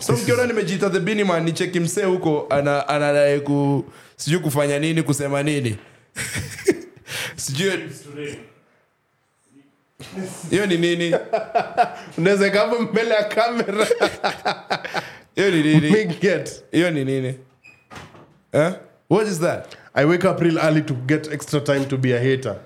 [0.00, 3.84] So mkiona nimejiita the bini man nicheki msee huko ana- anadai ku
[4.16, 5.78] sijui kufanya nini kusema nini.
[7.36, 7.90] Sijui
[10.50, 11.14] hiyo ni nini?
[12.18, 13.86] Unaweza mbele ya kamera
[15.34, 16.14] hiyo ni nini?
[16.72, 17.34] Hiyo ni nini
[18.54, 18.72] eh?
[19.10, 19.76] what is that?
[19.94, 22.56] I wake up real early to get extra time to be a hater.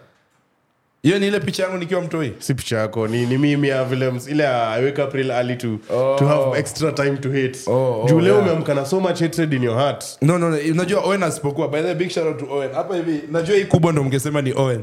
[1.03, 2.33] Hiyo ni ile picha yangu nikiwa mtoi?
[2.39, 5.31] Si picha yako ni, ni mimi ya vile ms- ile ya i wake up real
[5.31, 5.79] early to,
[6.19, 7.59] to have extra time to hate.
[7.67, 7.73] Oh,
[8.03, 8.47] oh, juu leo yeah.
[8.47, 10.05] umeamka na so much hatred in your heart.
[10.23, 12.73] No, no, no, unajua owen asipokuwa by the way, big shout out to owen.
[12.73, 14.81] Hapa hivi najua hii kubwa ndo mngesema ni owen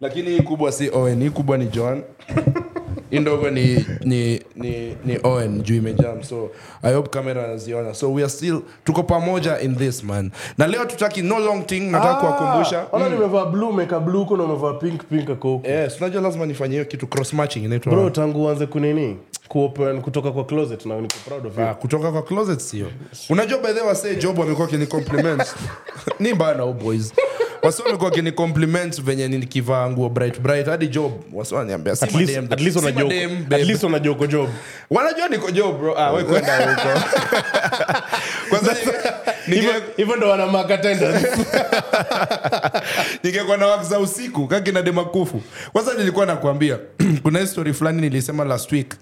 [0.00, 2.02] lakini hii kubwa si owen hii kubwa ni john
[3.14, 6.50] hii ndogo ni, ni, ni, ni owen juu imejam so
[6.82, 10.30] i hope kamera anaziona so we are still tuko pamoja in this man.
[10.58, 12.86] Na leo tutaki no long thing nataka kuwakumbusha.
[12.92, 16.72] ona nimevaa blue meka blue huko na umevaa pink pink ako yes unajua lazima nifanye
[16.72, 19.16] hiyo kitu cross matching inaitwa bro tangu uanze kunini
[19.48, 21.64] kuopen kutoka kwa closet na niko proud of you.
[21.64, 22.86] Ah, kutoka kwa closet sio.
[23.30, 25.54] Unajua by the way say job wamekuwa kini compliment.
[26.20, 27.12] Ni mbaya na boys
[27.64, 31.12] wasi wamekuwa kini compliment venye nikivaa nguo bright bright hadi job.
[31.32, 32.38] Wasi at least at least si
[33.50, 34.48] at least unajua job.
[34.90, 35.98] Wanajua niko job bro.
[35.98, 36.88] Ah, we kwenda huko.
[38.50, 38.72] Kwanza
[39.48, 41.28] ninge- Hivyo- hivyo ndo wana attendance.
[43.22, 46.78] ningekuwa na za usiku kakina demakufu kwanza nilikuwa nakuambia
[47.22, 48.94] kuna hii story fulani nilisema last week.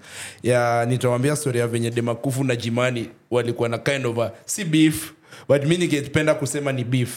[0.43, 5.11] Ya nitawambia story ya venye demakufu na jimani walikuwa na kind of a, si beef
[5.47, 7.09] but mi nikipenda kusema ni beef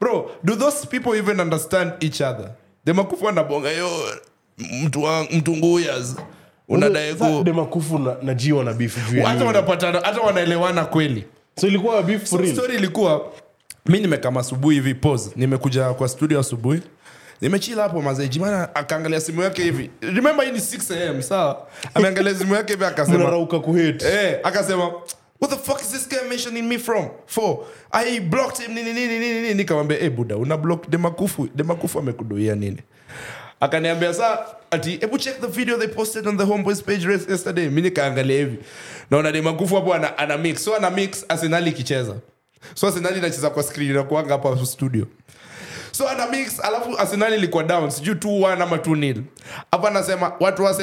[0.00, 2.50] bro do those people even understand each other?
[2.84, 3.88] Demakufu anabonga yo
[4.84, 6.16] mtu wa- mtu nguyas.
[7.18, 9.46] Ku demakufu na, na ji wana beef juu ya hata nini?
[9.46, 11.24] wanapatana hata wanaelewana kweli.
[11.60, 12.54] So ilikuwa beef for real?
[12.54, 13.32] story ilikuwa
[13.86, 15.30] mi nimekama asubuhi hivi pause.
[15.36, 16.82] Nimekuja kwa studio asubuhi.
[17.40, 19.90] Nimechila hapo mazee jimana akaangalia simu yake hivi.
[20.00, 21.66] Remember hii ni 6 am sawa?
[21.94, 24.92] Ameangalia simu yake hivi akasema mnarauka kuhate eh akasema
[25.40, 27.10] what the fuck is this guy mentioning me from?
[27.26, 27.66] For?
[27.92, 31.48] I blocked him nini nini nikamwambia "Hey buda una block demakufu?
[31.54, 32.78] Demakufu amekudoia nini?
[33.60, 34.38] Akaniambia saa
[34.70, 37.68] ati hebu check the video they posted on the homeboys page res- yesterday.
[37.68, 38.58] Mi nikaangalia hivi.
[39.10, 40.64] Naona demakufu hapo ana, ana mix.
[40.64, 42.14] So ana mix arsenali ikicheza.
[42.74, 45.06] So arsenali inacheza kwa screen inakuanga hapa studio.
[45.92, 47.90] So ana mix alafu Arsenal ilikuwa down.
[47.90, 49.22] Sijui 2-1 ama 2 nil.
[49.70, 50.74] Hapa anasema watu wa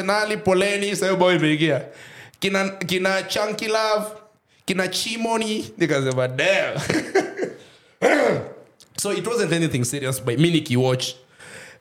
[0.43, 1.81] poleni sahiyo bao imeingia.
[2.39, 4.05] Kina, kina chunky love
[4.67, 6.77] kina chimoni nikasema damn.
[8.99, 11.15] So it wasn't anything serious by mi nikiwatch.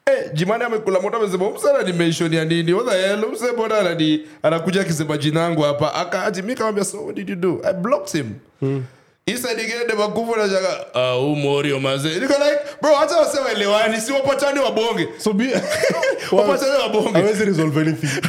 [0.06, 2.72] Eh, jimani amekula moto amesema msana nimenshoni ya nini?
[2.90, 3.24] Hell?
[3.32, 4.20] Mse mbona anani?
[4.42, 5.94] Anakuja akisema jina hapa.
[5.94, 7.60] Akaati mi kawambia so what did you do?
[7.64, 8.34] I blocked him
[9.26, 14.00] isa ningine makufu na shaka ah huu morio mazee niko like bro acha wase waelewani
[14.00, 15.08] si wapatane wabonge.
[15.18, 15.44] So be
[16.32, 17.12] wapatane wabonge.
[17.12, 18.06] Hawezi resolve anything.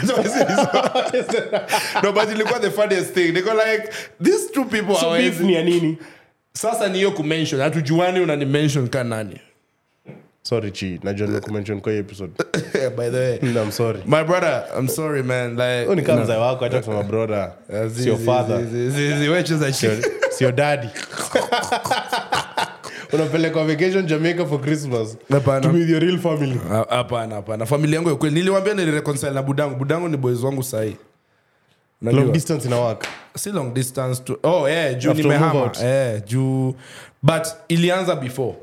[2.04, 3.32] No but ilikuwa the funniest thing.
[3.32, 3.90] Niko like
[4.24, 5.98] these two people so hawezi- beef ni ya nini?
[6.54, 9.40] Sasa ni hiyo kumention hatujuani unani mention ka nani
[10.48, 12.32] sorry chi najua nimekumention kwa hii episode.
[12.98, 13.40] By the way.
[13.42, 14.00] No, I'm sorry.
[14.06, 15.50] My brother i'm sorry man.
[15.56, 17.52] Like ni kama mzee wako hata kama brother
[18.04, 18.66] sio father.
[18.66, 20.04] zi- wewe cheza chini.
[20.30, 20.88] sio daddy.
[23.14, 25.18] Unapelekwa vacation jamaica for christmas.
[25.30, 25.62] Hapana.
[25.62, 26.60] to be with your real family.
[26.90, 27.66] Hapana hapana.
[27.66, 28.36] Familia yangu ya kweli.
[28.36, 29.76] Niliwambia nilireconcile na budangu.
[29.76, 30.96] Budangu ni boys wangu sahii.
[32.02, 33.08] Long distance ina work.
[33.36, 35.72] Si long distance to oh yeah juu nimehama.
[35.84, 36.76] eh juu.
[37.24, 38.56] But ilianza before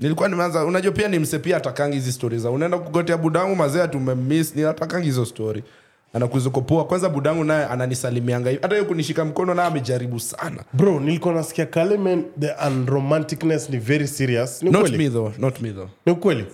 [0.00, 3.88] nilikuwa nimeanza unajua pia nimsepia mse pia atakangi hizi stori za unaenda kugotea budangu mazee
[3.88, 5.64] tumemiss ni atakangi hizo stori
[6.12, 8.62] anakuzokopoa kwanza budangu naye ananisalimianga hivi.
[8.62, 10.64] Hata hiyo kunishika mkono naye amejaribu sana.
[10.72, 14.62] Bro nilikuwa nasikia kalemen the unromanticness ni very serious.
[14.62, 14.98] Ni not ukweli?
[15.04, 15.88] me though not me though.
[16.06, 16.46] Ni ukweli?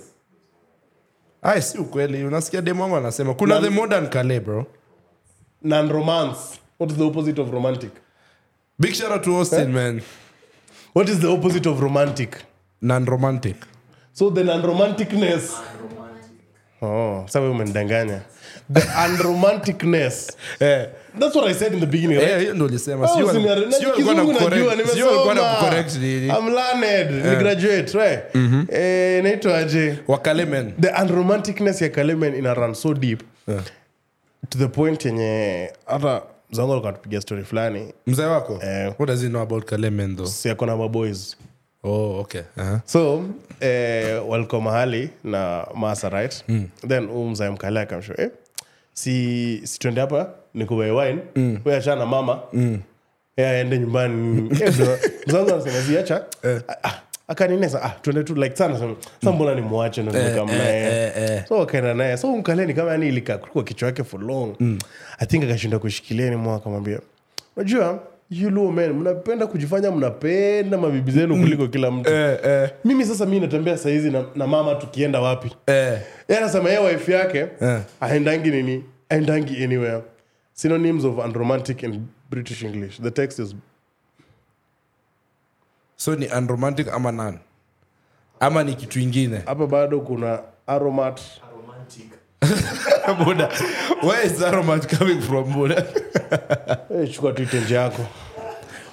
[1.42, 2.24] Ay, si ukweli.
[2.24, 4.66] Unasikia demongo anasema kuna Na- the modern kale bro.
[5.62, 6.40] Non romance.
[6.80, 7.90] What is the opposite of romantic?
[8.78, 10.00] Big shout out to austin man.
[10.94, 12.36] What is the opposite of romantic
[12.82, 13.56] non romantic
[14.16, 15.62] so the non-romanticness.
[16.80, 17.26] Oh
[18.68, 20.36] the unromanticness.
[20.60, 20.86] Yeah.
[21.18, 22.46] that's what i said in the beginning right?
[22.48, 23.06] eh ulisema.
[23.06, 23.16] Oh,
[23.96, 25.32] Kizungu najua, nimesoma.
[26.38, 28.34] I'm learned, ni graduate, right?
[28.72, 29.98] Eh, inaitwa aje?
[30.08, 30.46] Wakale
[30.80, 33.22] the unromanticness ya kalemen ina run so deep.
[34.48, 37.92] To the point yenye hata zangu alikuwa tupigia story fulani.
[38.06, 38.60] Mzee wako?
[38.62, 38.92] Eh.
[38.98, 40.28] what does he know about kalemen though?
[40.28, 41.36] Si akona maboys
[41.86, 42.42] oh okay.
[42.56, 42.80] Uh-huh.
[42.84, 43.24] so
[43.60, 46.44] eh, walikuwa mahali na masa right.
[46.88, 48.30] Then huu mzae mkale akamsho eh,
[48.92, 51.22] si, si twende hapa nikuwe wine.
[51.36, 51.58] Mm.
[51.64, 52.40] we na mama.
[52.52, 52.80] Mm.
[53.36, 54.50] aende nyumbani.
[54.60, 54.74] Eh,
[55.26, 56.24] mzazi anasema ziacha
[57.28, 58.94] akaninesa ah, tuende tu like sana
[59.24, 61.44] sa mbona ni mwache eh, eh, eh.
[61.48, 62.16] so wakaenda naye.
[62.16, 64.56] So mkaleni kama yani ilikaa kwa kichwa yake for long.
[65.18, 67.00] I think akashinda kushikilia ni mwa akamwambia
[67.56, 72.10] unajua men mnapenda kujifanya mnapenda mabibi zenu kuliko kila mtu.
[72.10, 75.56] Eh, eh, mimi sasa mi natembea sahizi na, na mama tukienda wapi?
[75.66, 75.98] Eh.
[76.38, 77.80] Anasema ye wife yake Eh.
[78.00, 78.84] aendangi nini?
[79.08, 80.02] Aendangi anywhere.
[80.52, 83.00] Synonyms of unromantic in british english.
[83.00, 83.54] The text is
[85.96, 87.38] so ni unromantic ama nan
[88.40, 89.42] ama ni kitu ingine?
[89.46, 91.20] Hapa bado kuna aromat
[93.24, 93.48] buda.
[94.02, 95.82] Where is aromat coming from buda?
[96.88, 98.06] Hey, chukua tu itenje yako.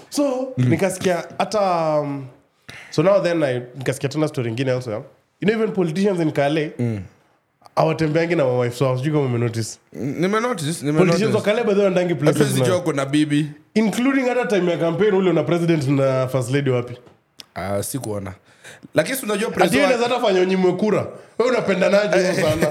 [0.10, 2.28] So nikasikia hata um,
[2.92, 6.72] so now then I, nikasikia tena story ingine also you know even politicians in kale
[7.76, 9.78] awatembeangi na mawife wao sijui kama umenotice.
[9.94, 13.52] Nimenotice politicians wa kale badhi wandangi places na- nimenotice kuna bibi.
[13.74, 16.98] Including hata time ya campaign ule na president na first lady wapi?
[17.56, 18.34] Ah sikuona
[18.96, 21.06] lakini unajua ati preso wa- unaweza hata fanya unyimwe kura.
[21.40, 22.68] We unapendanaje hiyo sana?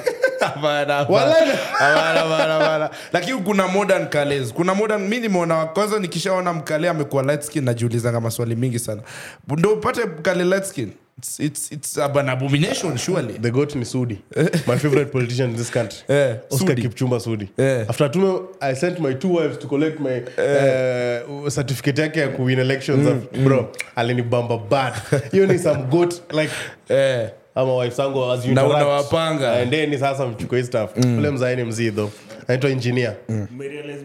[3.13, 8.21] Lakini kuna modern kales kuna modern mi nimeona kwanza nikishaona mkale amekuwa light skin najiulizanga
[8.21, 9.03] maswali mingi sana.
[9.49, 13.38] Ndo upate mkale light skin it's, it's, it's an abomination surely.
[13.38, 14.18] The goat ni sudi
[14.66, 15.98] my favorite politician in this country.
[16.09, 16.83] Yeah, oscar Sudi.
[16.83, 17.85] kipchumba sudi yeah.
[17.88, 22.59] after tume i sent my two wives to collect my uh, certificate yake ya kuwin
[22.59, 23.27] elections.
[23.44, 24.94] Bro alinibamba bad.
[25.33, 26.53] Hiyo ni some goat like
[26.88, 29.59] yeah ama wife zangu as you Na interact, unawapanga.
[29.61, 30.90] endeni sasa mchukue hii stuff.
[30.96, 32.11] Ule mzaeni mzii though.
[32.48, 33.16] Anaitwa engineer.
[33.29, 33.46] Mm.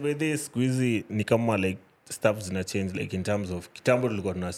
[0.02, 1.78] by this siku hizi ni kama like
[2.10, 4.52] stuff zina change like in terms of kitambo tulikuwa tuna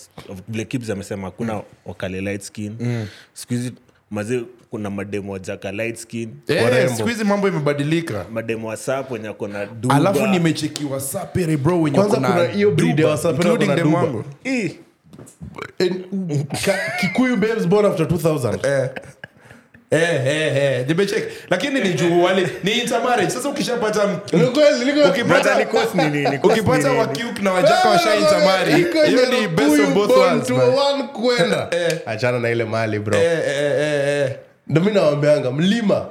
[0.48, 3.06] vile Kibz amesema hakuna wakale light skin mm.
[3.48, 3.72] hizi
[4.10, 7.24] mazi kuna mademo wajaka light skin Warembo.
[7.24, 12.52] mambo imebadilika mademo wasap wenye akona alafu nimechekiwa sapere bro wenye kwanza wako na kuna
[12.52, 13.98] hiyo bride ya duba, wasapere including wako na them duba.
[14.02, 14.24] wangu.
[14.44, 14.76] Eh,
[17.00, 18.90] kikuyu babes born after 2000 Eh,
[19.90, 26.29] eh, eh, nimecheki lakini ni juu wale ni intermarriage sasa ukishapata Ni ukipata course nini,
[26.31, 27.00] ni course ukipata nini.
[27.00, 28.72] wakiuk na wajaka washa intermarry
[29.07, 31.09] hiyo ni best of both worlds man.
[31.09, 31.98] kwenda Eh.
[32.07, 34.37] achana na ile mali bro Eh, eh, eh, eh.
[34.66, 36.07] ndo mi nawambeanga mlima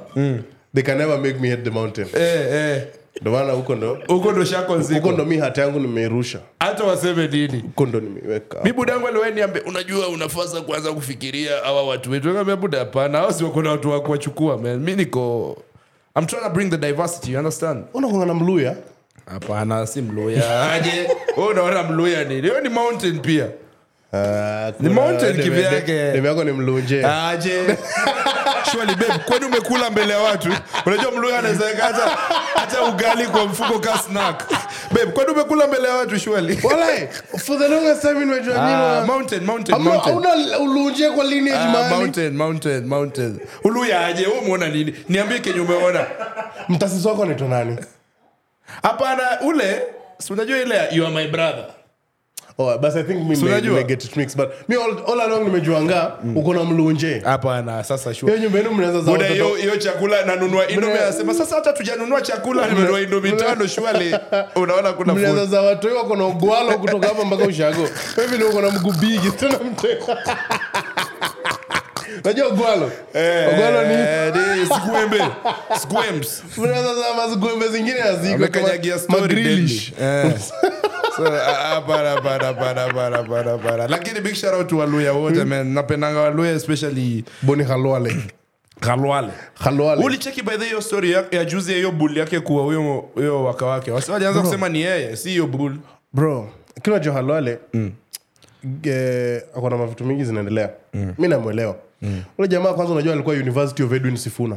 [0.74, 2.82] they can never make me hate the mountain Eh, eh.
[3.22, 7.28] Ndo maana huko ndo huko ndo shako huko ndo mi hata yangu nimeirusha hata waseme
[7.28, 7.60] nini?
[7.62, 12.34] Huko ndo nimeiweka mi budangu aliweniambe unajua unafasa kuanza kufikiria hawa watu wetu.
[12.34, 14.78] Kaambia buda hapana hao si wako na watu wa kuwachukua man.
[14.80, 15.56] Mi niko
[16.16, 17.84] I'm trying to bring the diversity you understand?
[17.94, 18.76] Unakonga na mluya?
[19.26, 21.08] Hapana si mluya aje?
[21.50, 22.40] Unaona mluya nini?
[22.42, 23.46] Hiyo ni mountain pia
[24.12, 25.86] Ah, Ni mountain kivyake.
[26.12, 27.76] de- ni mlunje aje.
[28.72, 30.48] Shwali babe kwani umekula mbele ya watu?
[30.86, 32.08] Unajua mluya anaweza hata
[32.54, 34.44] hata ugali kwa mfuko ka snack.
[34.90, 39.44] Babe kwani umekula mbele ya watu shwali Walai, for the longest time nimejua Ah, mountain
[39.44, 40.14] mountain Hamna- mountain.
[40.24, 43.40] hauna ulunje kwa lineage Ah, mahali mountain mountain mountain.
[43.64, 44.94] Uluya aje wewe umeona nini?
[45.08, 46.06] Niambie kenye umeona.
[46.68, 47.76] Mtasisi wako anaitwa nani?
[48.82, 49.82] Hapana ule
[50.18, 51.64] si unajua ile you are my brother
[52.60, 53.72] oh, basi i think mi Si nime- unajua?
[53.74, 57.22] nime get it mixed but mi all, all along nimejuanga uko na mlunje.
[57.24, 58.32] Hapana sasa sure.
[58.32, 62.20] Hiyo nyumba yenu mnaweza za Buda watoto- hiyo chakula nanunua Mna- anasema sasa hata tujanunua
[62.22, 64.16] chakula nimenunua indomie tano shwali
[64.56, 65.48] unaona kuna food.
[65.50, 67.88] za watoi wako na ugwalo kutoka hapa mpaka ushago.
[68.16, 69.98] Hivi ni uko na mgubigi tena mte
[72.24, 72.90] najua ugwalo
[73.52, 73.96] ugwalo ni
[74.66, 75.24] sikuembe ni
[75.78, 76.26] squembe
[76.82, 79.92] za mazugombe zingine haziko amekanyagia story deadly.
[80.00, 80.32] Eh.
[81.16, 82.20] So, ah, hapana.
[83.88, 85.66] lakini big shout out to waluya wote man.
[85.72, 88.16] Napendanga waluya especially boni halwale
[88.80, 93.04] kalwale halwale ulicheki by the hiyo story ya, ya juzi hiyo bull yake kuwa huyo
[93.14, 93.90] huyo waka wake.
[93.90, 95.76] Wasi walianza kusema ni yeye si hiyo bull.
[96.12, 96.48] Bro
[96.82, 97.58] kila jo halwale
[98.82, 100.70] eh, akona mavitu mingi zinaendelea.
[101.18, 101.28] Mi
[102.02, 104.56] namwelewa ule jamaa kwanza unajua alikuwa university of edwin sifuna.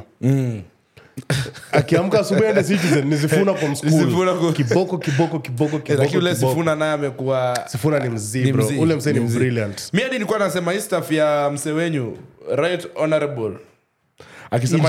[1.72, 3.76] Akiamka asubuhi ende citizen nizifuna from
[4.40, 8.66] kwa- kiboko kiboko kiboko Eh, kiboko ule sifuna naye amekuwa sifuna ni mzii Ni bro.
[8.66, 9.94] mzii, ule msee ni brilliant.
[9.94, 12.18] Mi hadi nilikuwa nasema hii staff ya msee wenyu
[12.56, 13.52] right honorable
[14.54, 14.84] akisema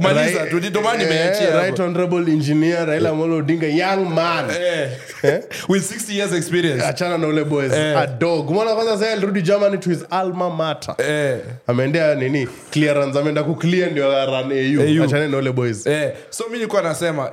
[0.00, 1.58] maliza tu ndio maana eh, nimeachia hapo.
[1.58, 4.44] right honorable engineer raila amolo odinga young man.
[4.50, 6.84] Eh, with 60 years experience.
[6.86, 7.72] Achana na ule boys.
[7.72, 8.50] A dog.
[8.50, 10.94] Mwana kwanza sasa alirudi germany to his alma mater.
[10.98, 12.48] Eh, ameendea nini?
[12.70, 15.04] Clearance ameenda kuclear ndio aran au AU.
[15.04, 15.86] achane na ule boys.
[15.86, 16.12] Eh.
[16.30, 17.30] so mi nilikuwa nasema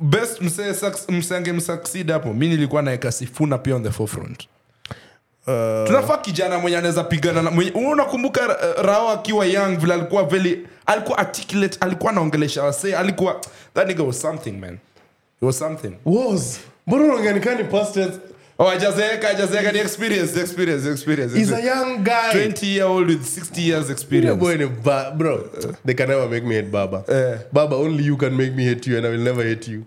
[0.00, 4.48] best msee suc- msucceed hapo mi nilikuwa naeka sifuna pia on the forefront
[5.46, 11.18] Uh, tunafaa kijana mwenye anaweza pigana unakumbuka uh, rao akiwa young vile alikuwa veli alikuwa
[11.18, 13.40] articulate alikuwa anaongelesha wase alikuwa
[13.74, 14.78] that nigga was something man.
[15.40, 15.92] He was something.
[16.04, 16.60] Was.
[16.86, 18.18] Mbona unaongeanikani past tense?
[18.58, 21.40] Oh ajazeeka ajazeeka ni experience experience experience.
[21.40, 22.32] Is a young guy.
[22.48, 24.40] 20 year old with 60 years Yeah, experience.
[24.40, 25.44] boy ni ba- bro
[25.86, 26.98] they can never make me hate baba.
[27.08, 29.82] Uh, baba only you can make me hate you and i will never hate you.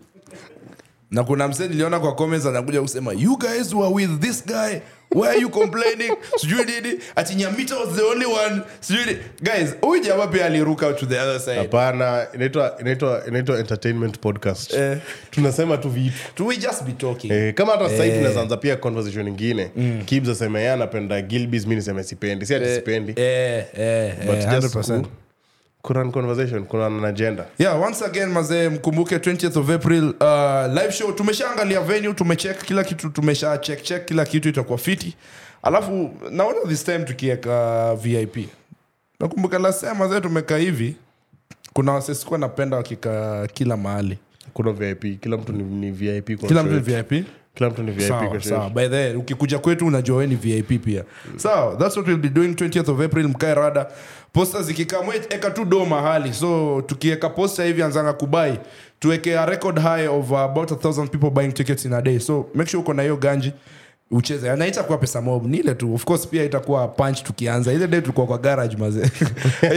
[1.12, 4.80] Na kuna msee niliona kwa comments anakuja kusema you guys were with this guy
[5.16, 6.12] why are you complaining?
[6.38, 7.00] Sijui nini?
[7.16, 8.62] Ati nyamita was the only one.
[8.80, 11.58] Sijui guys huyu jamaa pia aliruka to the other side.
[11.58, 14.74] Hapana inaitwa inaitwa inaitwa entertainment podcast.
[14.74, 14.98] Eh.
[15.32, 16.14] tunasema tu vitu.
[16.38, 17.32] Do we just be talking.
[17.32, 19.70] Eh, kama hata sahii tunaweza tunaanza pia conversation ingine
[20.06, 22.46] kibs aseme yeye anapenda gilbis mi niseme sipendi.
[22.46, 23.14] Si ati sipendi.
[23.16, 25.02] Eh, eh, but eh, just 100%.
[25.02, 25.08] ku-
[25.94, 27.46] conversation kuna an agenda.
[27.60, 31.12] Yeah once again mazee mkumbuke 20th of april uh, live show.
[31.12, 35.16] Tumeshaangalia venue tumecheck kila kitu tumesha check check kila kitu itakuwa fiti.
[35.64, 38.38] Alafu naona this time tukieka vip
[39.20, 40.96] nakumbuka last mazee tumekaa hivi
[41.74, 44.18] kuna wasesikuwa napenda wakika kila mahali.
[44.54, 47.26] Kuna vip kila mtu ni, ni vip kila mtu ni vip
[47.58, 48.70] kila mtu ni vip sawa sawa.
[48.70, 51.04] by the way, ukikuja kwetu unajua we ni vip pia.
[51.36, 53.88] Sawa that's what we'll be doing 20th of april mkae rada.
[54.34, 54.98] Posta zikikaa
[55.30, 56.34] eka tu do mahali.
[56.34, 58.60] So tukiweka posta hivi anzanga kubai
[59.00, 62.20] tuweke a record high of about a thousand people buying tickets in a day.
[62.20, 63.54] So make sure uko na hiyo ganji
[64.12, 67.88] ucheze na itakuwa pesa mob ni ile tu of course pia itakuwa punch tukianza ile
[67.88, 69.00] day tulikuwa kwa garage maze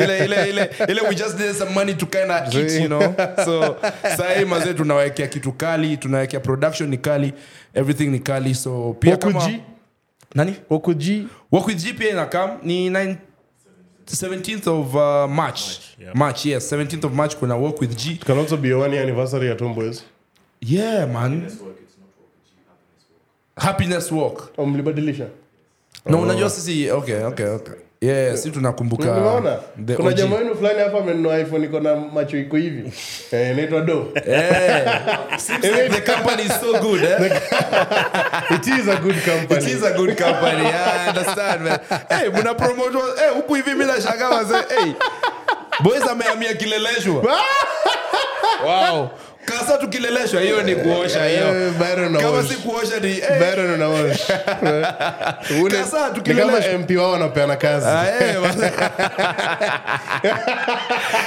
[0.05, 3.15] ile ile ile ile we just need some money to kind of eat you know
[3.45, 3.77] so
[4.17, 7.33] sahii maze tunawekea kitu kali tunawekea production ni kali
[7.75, 9.61] everything ni kali so pia kama Wakuji?
[10.35, 10.57] nani
[11.51, 13.17] with G pia inakam ni 9
[14.17, 15.61] 17th of uh, March.
[15.99, 16.15] yeah.
[16.15, 16.73] March, yes.
[16.73, 18.13] 17th of March kuna Walk with G.
[18.13, 20.03] It can also be a one year anniversary at Homeboys.
[20.61, 21.51] Yeah, man.
[23.61, 24.49] Happiness Walk.
[24.59, 25.25] Oh, mlibadilisha
[26.07, 27.75] No, unajua sisi okay, okay, okay.
[28.01, 29.07] Yeah, si tunakumbuka
[29.97, 32.93] kuna jamaa wenu fulani hapa amenunua iphone iko na macho iko hivi
[33.33, 34.87] Eh, inaitwa do Eh,
[35.63, 37.21] like the company is so good, eh?
[38.57, 40.63] it is a good company It is a good company.
[40.63, 41.79] Yeah, I understand, man.
[42.09, 44.55] Hey, muna promote wa- huku hivi mimi nashangaa wazee.
[44.81, 44.93] Hey.
[45.83, 47.23] Boys amehamia kileleshwa.
[48.67, 49.09] wow.
[49.45, 51.67] Kasa tukileleshwa hiyo ni kuosha hiyo.
[51.67, 51.73] Eh,
[52.21, 53.39] Kama si kuosha ni eh,
[55.81, 56.79] Kasa, tukileleshwa.
[56.79, 58.37] mp wao wanapeana kazi Ah, eh.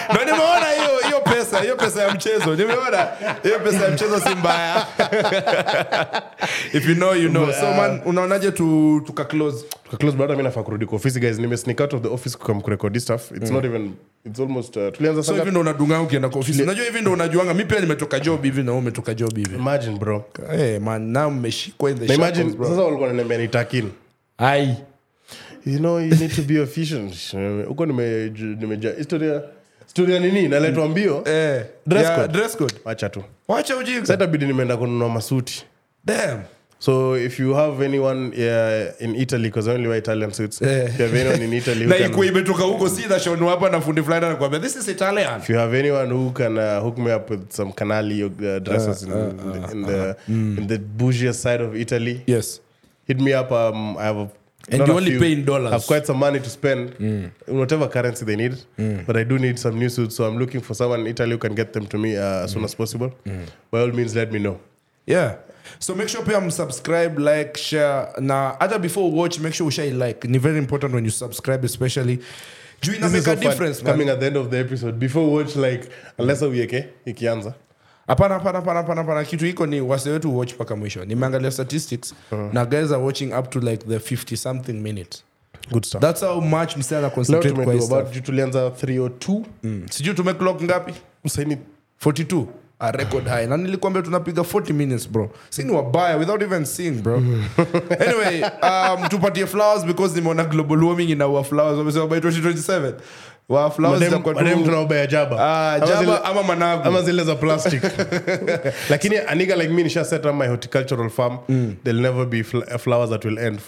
[0.10, 0.66] Ndio nimeona
[1.06, 1.13] hiyo
[1.54, 2.56] pesa, hiyo pesa ya mchezo.
[2.56, 3.08] Nimeona
[3.44, 4.88] hiyo pesa ya mchezo si mbaya.
[6.74, 7.52] If you know you know.
[7.52, 9.66] So man, unaonaje tu tuka close?
[9.84, 12.38] Tukaclose, but hata mi nafaa kurudi kwa ofisi guys nime sneak out of the office
[12.38, 13.92] kukam kurekodi stuff it's not even
[14.26, 17.54] it's almost uh, tulianza so hivi ndo unadunga ukienda kwa ofisi unajua hivi ndo unajuanga
[17.54, 21.30] mimi pia nimetoka job hivi na wewe umetoka job hivi imagine bro hey, man now
[21.32, 22.68] mmeshikwa in the na imagine bro.
[22.68, 23.90] sasa walikuwa wananiambia ni takin
[24.38, 24.76] ai
[25.66, 28.30] you know you need to be efficient Eh, huko nime
[28.60, 29.42] nimeja historia
[29.84, 30.48] historia nini?
[30.48, 31.24] Naletwa mbio?
[31.28, 31.64] Eh.
[31.88, 32.34] Dress yeah, code.
[32.34, 32.74] dress code.
[32.86, 33.24] Wacha tu.
[33.48, 34.02] Wacha ujinga.
[34.02, 35.66] Sasa itabidi nimeenda kununua masuti.
[36.06, 36.40] Damn.
[36.80, 40.60] So if you have anyone yeah, in italy because I only wear italian suits.
[40.62, 40.90] Yeah.
[40.90, 43.82] if you have anyone in italy na ikuwa imetoka huko si na shonu hapa na
[43.82, 45.42] fundi fulani anakuambia this is italian.
[45.42, 49.04] If you have anyone who can uh, hook me up with some canali uh, dresses
[49.04, 49.12] in,
[49.72, 52.22] in, the in the bougie side of italy.
[52.28, 52.60] Yes.
[53.08, 54.30] Hit me up um, i have a
[54.70, 55.72] And not you only pay in dollars.
[55.74, 56.96] have quite some money to spend.
[57.00, 58.56] In whatever currency they need.
[59.06, 61.38] But i do need some new suits so i'm looking for someone in italy who
[61.38, 63.12] can get them to me uh, as soon as possible.
[63.72, 64.60] By all means let me know.
[65.06, 65.36] Yeah.
[65.80, 68.08] So make sure pia msubscribe like share.
[68.20, 72.20] Na hata before watch make sure ushai like ni very important when you subscribe especially.
[72.82, 73.94] Juu ina this make a so difference man.
[73.94, 74.98] coming at the end of the episode.
[75.00, 77.54] Before watch like unless uieke ikianza
[78.08, 79.24] hapana hapana hapana hapana hapana.
[79.24, 81.06] Kitu iko ni wase wetu watch mpaka mwisho.
[81.06, 82.16] Nimeangalia statistics
[82.54, 85.24] na guys are watching up to like the 50 something minutes.
[85.72, 86.02] Good stuff.
[86.02, 89.86] That's how much msana leo concentrate kwa hii about tulianza 302 Mm.
[89.90, 90.94] sijui tumeclock ngapi?
[91.26, 91.58] Msaini
[92.06, 92.46] 42
[92.80, 93.48] a record high.
[93.48, 95.30] Na nilikwambia tunapiga 40 minutes bro.
[95.50, 97.18] Si ni wabaya without even seeing bro.
[98.08, 101.78] Anyway um, tupatie flowers because nimeona global warming inaua flowers.
[101.78, 102.94] Wamesema by 2027
[103.50, 104.16] wa flowers tu-
[105.08, 105.36] jaba.
[105.40, 106.84] Ah, jaba zile- ama managu.
[106.88, 107.84] ama zile za plastic.
[108.90, 111.38] Lakini aniga like me nisha set up my horticultural farm.
[111.84, 113.60] There'll never be fl- flowers that will end.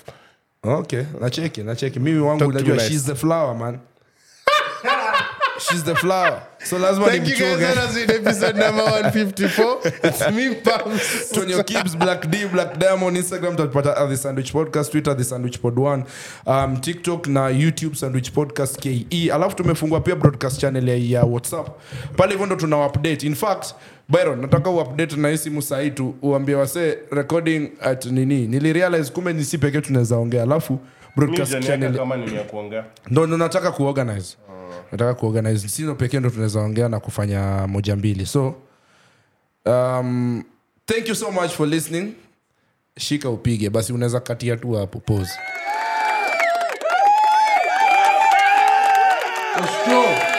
[0.63, 1.99] Okay nacheki nacheki.
[1.99, 2.87] Mimi wangu unajua nice.
[2.89, 3.79] she's the flower man
[5.59, 7.65] she's the flower so lazima nimchunge
[8.15, 11.31] episode number 154 it's me Pams.
[11.31, 15.61] Tonyo Gibbs, Black D, Black Diamond, Instagram tutapata at the Sandwich Podcast, Twitter the Sandwich
[15.61, 16.03] Pod 1,
[16.47, 19.31] um, TikTok na YouTube Sandwich Podcast KE.
[19.31, 21.67] Alafu tumefungua pia broadcast channel ya, ya WhatsApp.
[22.17, 23.23] Pale hivyo ndo tuna update.
[23.25, 23.73] In fact,
[24.09, 25.61] Byron, nataka uupdate na hii simu
[25.95, 28.47] tu uambie wase recording at nini.
[28.47, 30.43] Nilirealize kumbe ni si pekee tunaweza ongea.
[30.43, 30.79] Alafu
[31.15, 34.37] broadcast channel kama ni ya kuongea ndo ndo nataka kuorganize
[34.97, 35.67] nataka kuorganize.
[35.67, 38.25] Sino pekee ndo tunaweza ongea na kufanya moja mbili.
[38.25, 38.55] So
[39.65, 40.43] um,
[40.85, 42.13] thank you so much for listening.
[42.99, 43.69] Shika upige.
[43.69, 44.99] Basi unaweza katia tu hapo.
[44.99, 45.31] Pose
[49.87, 50.34] Let's.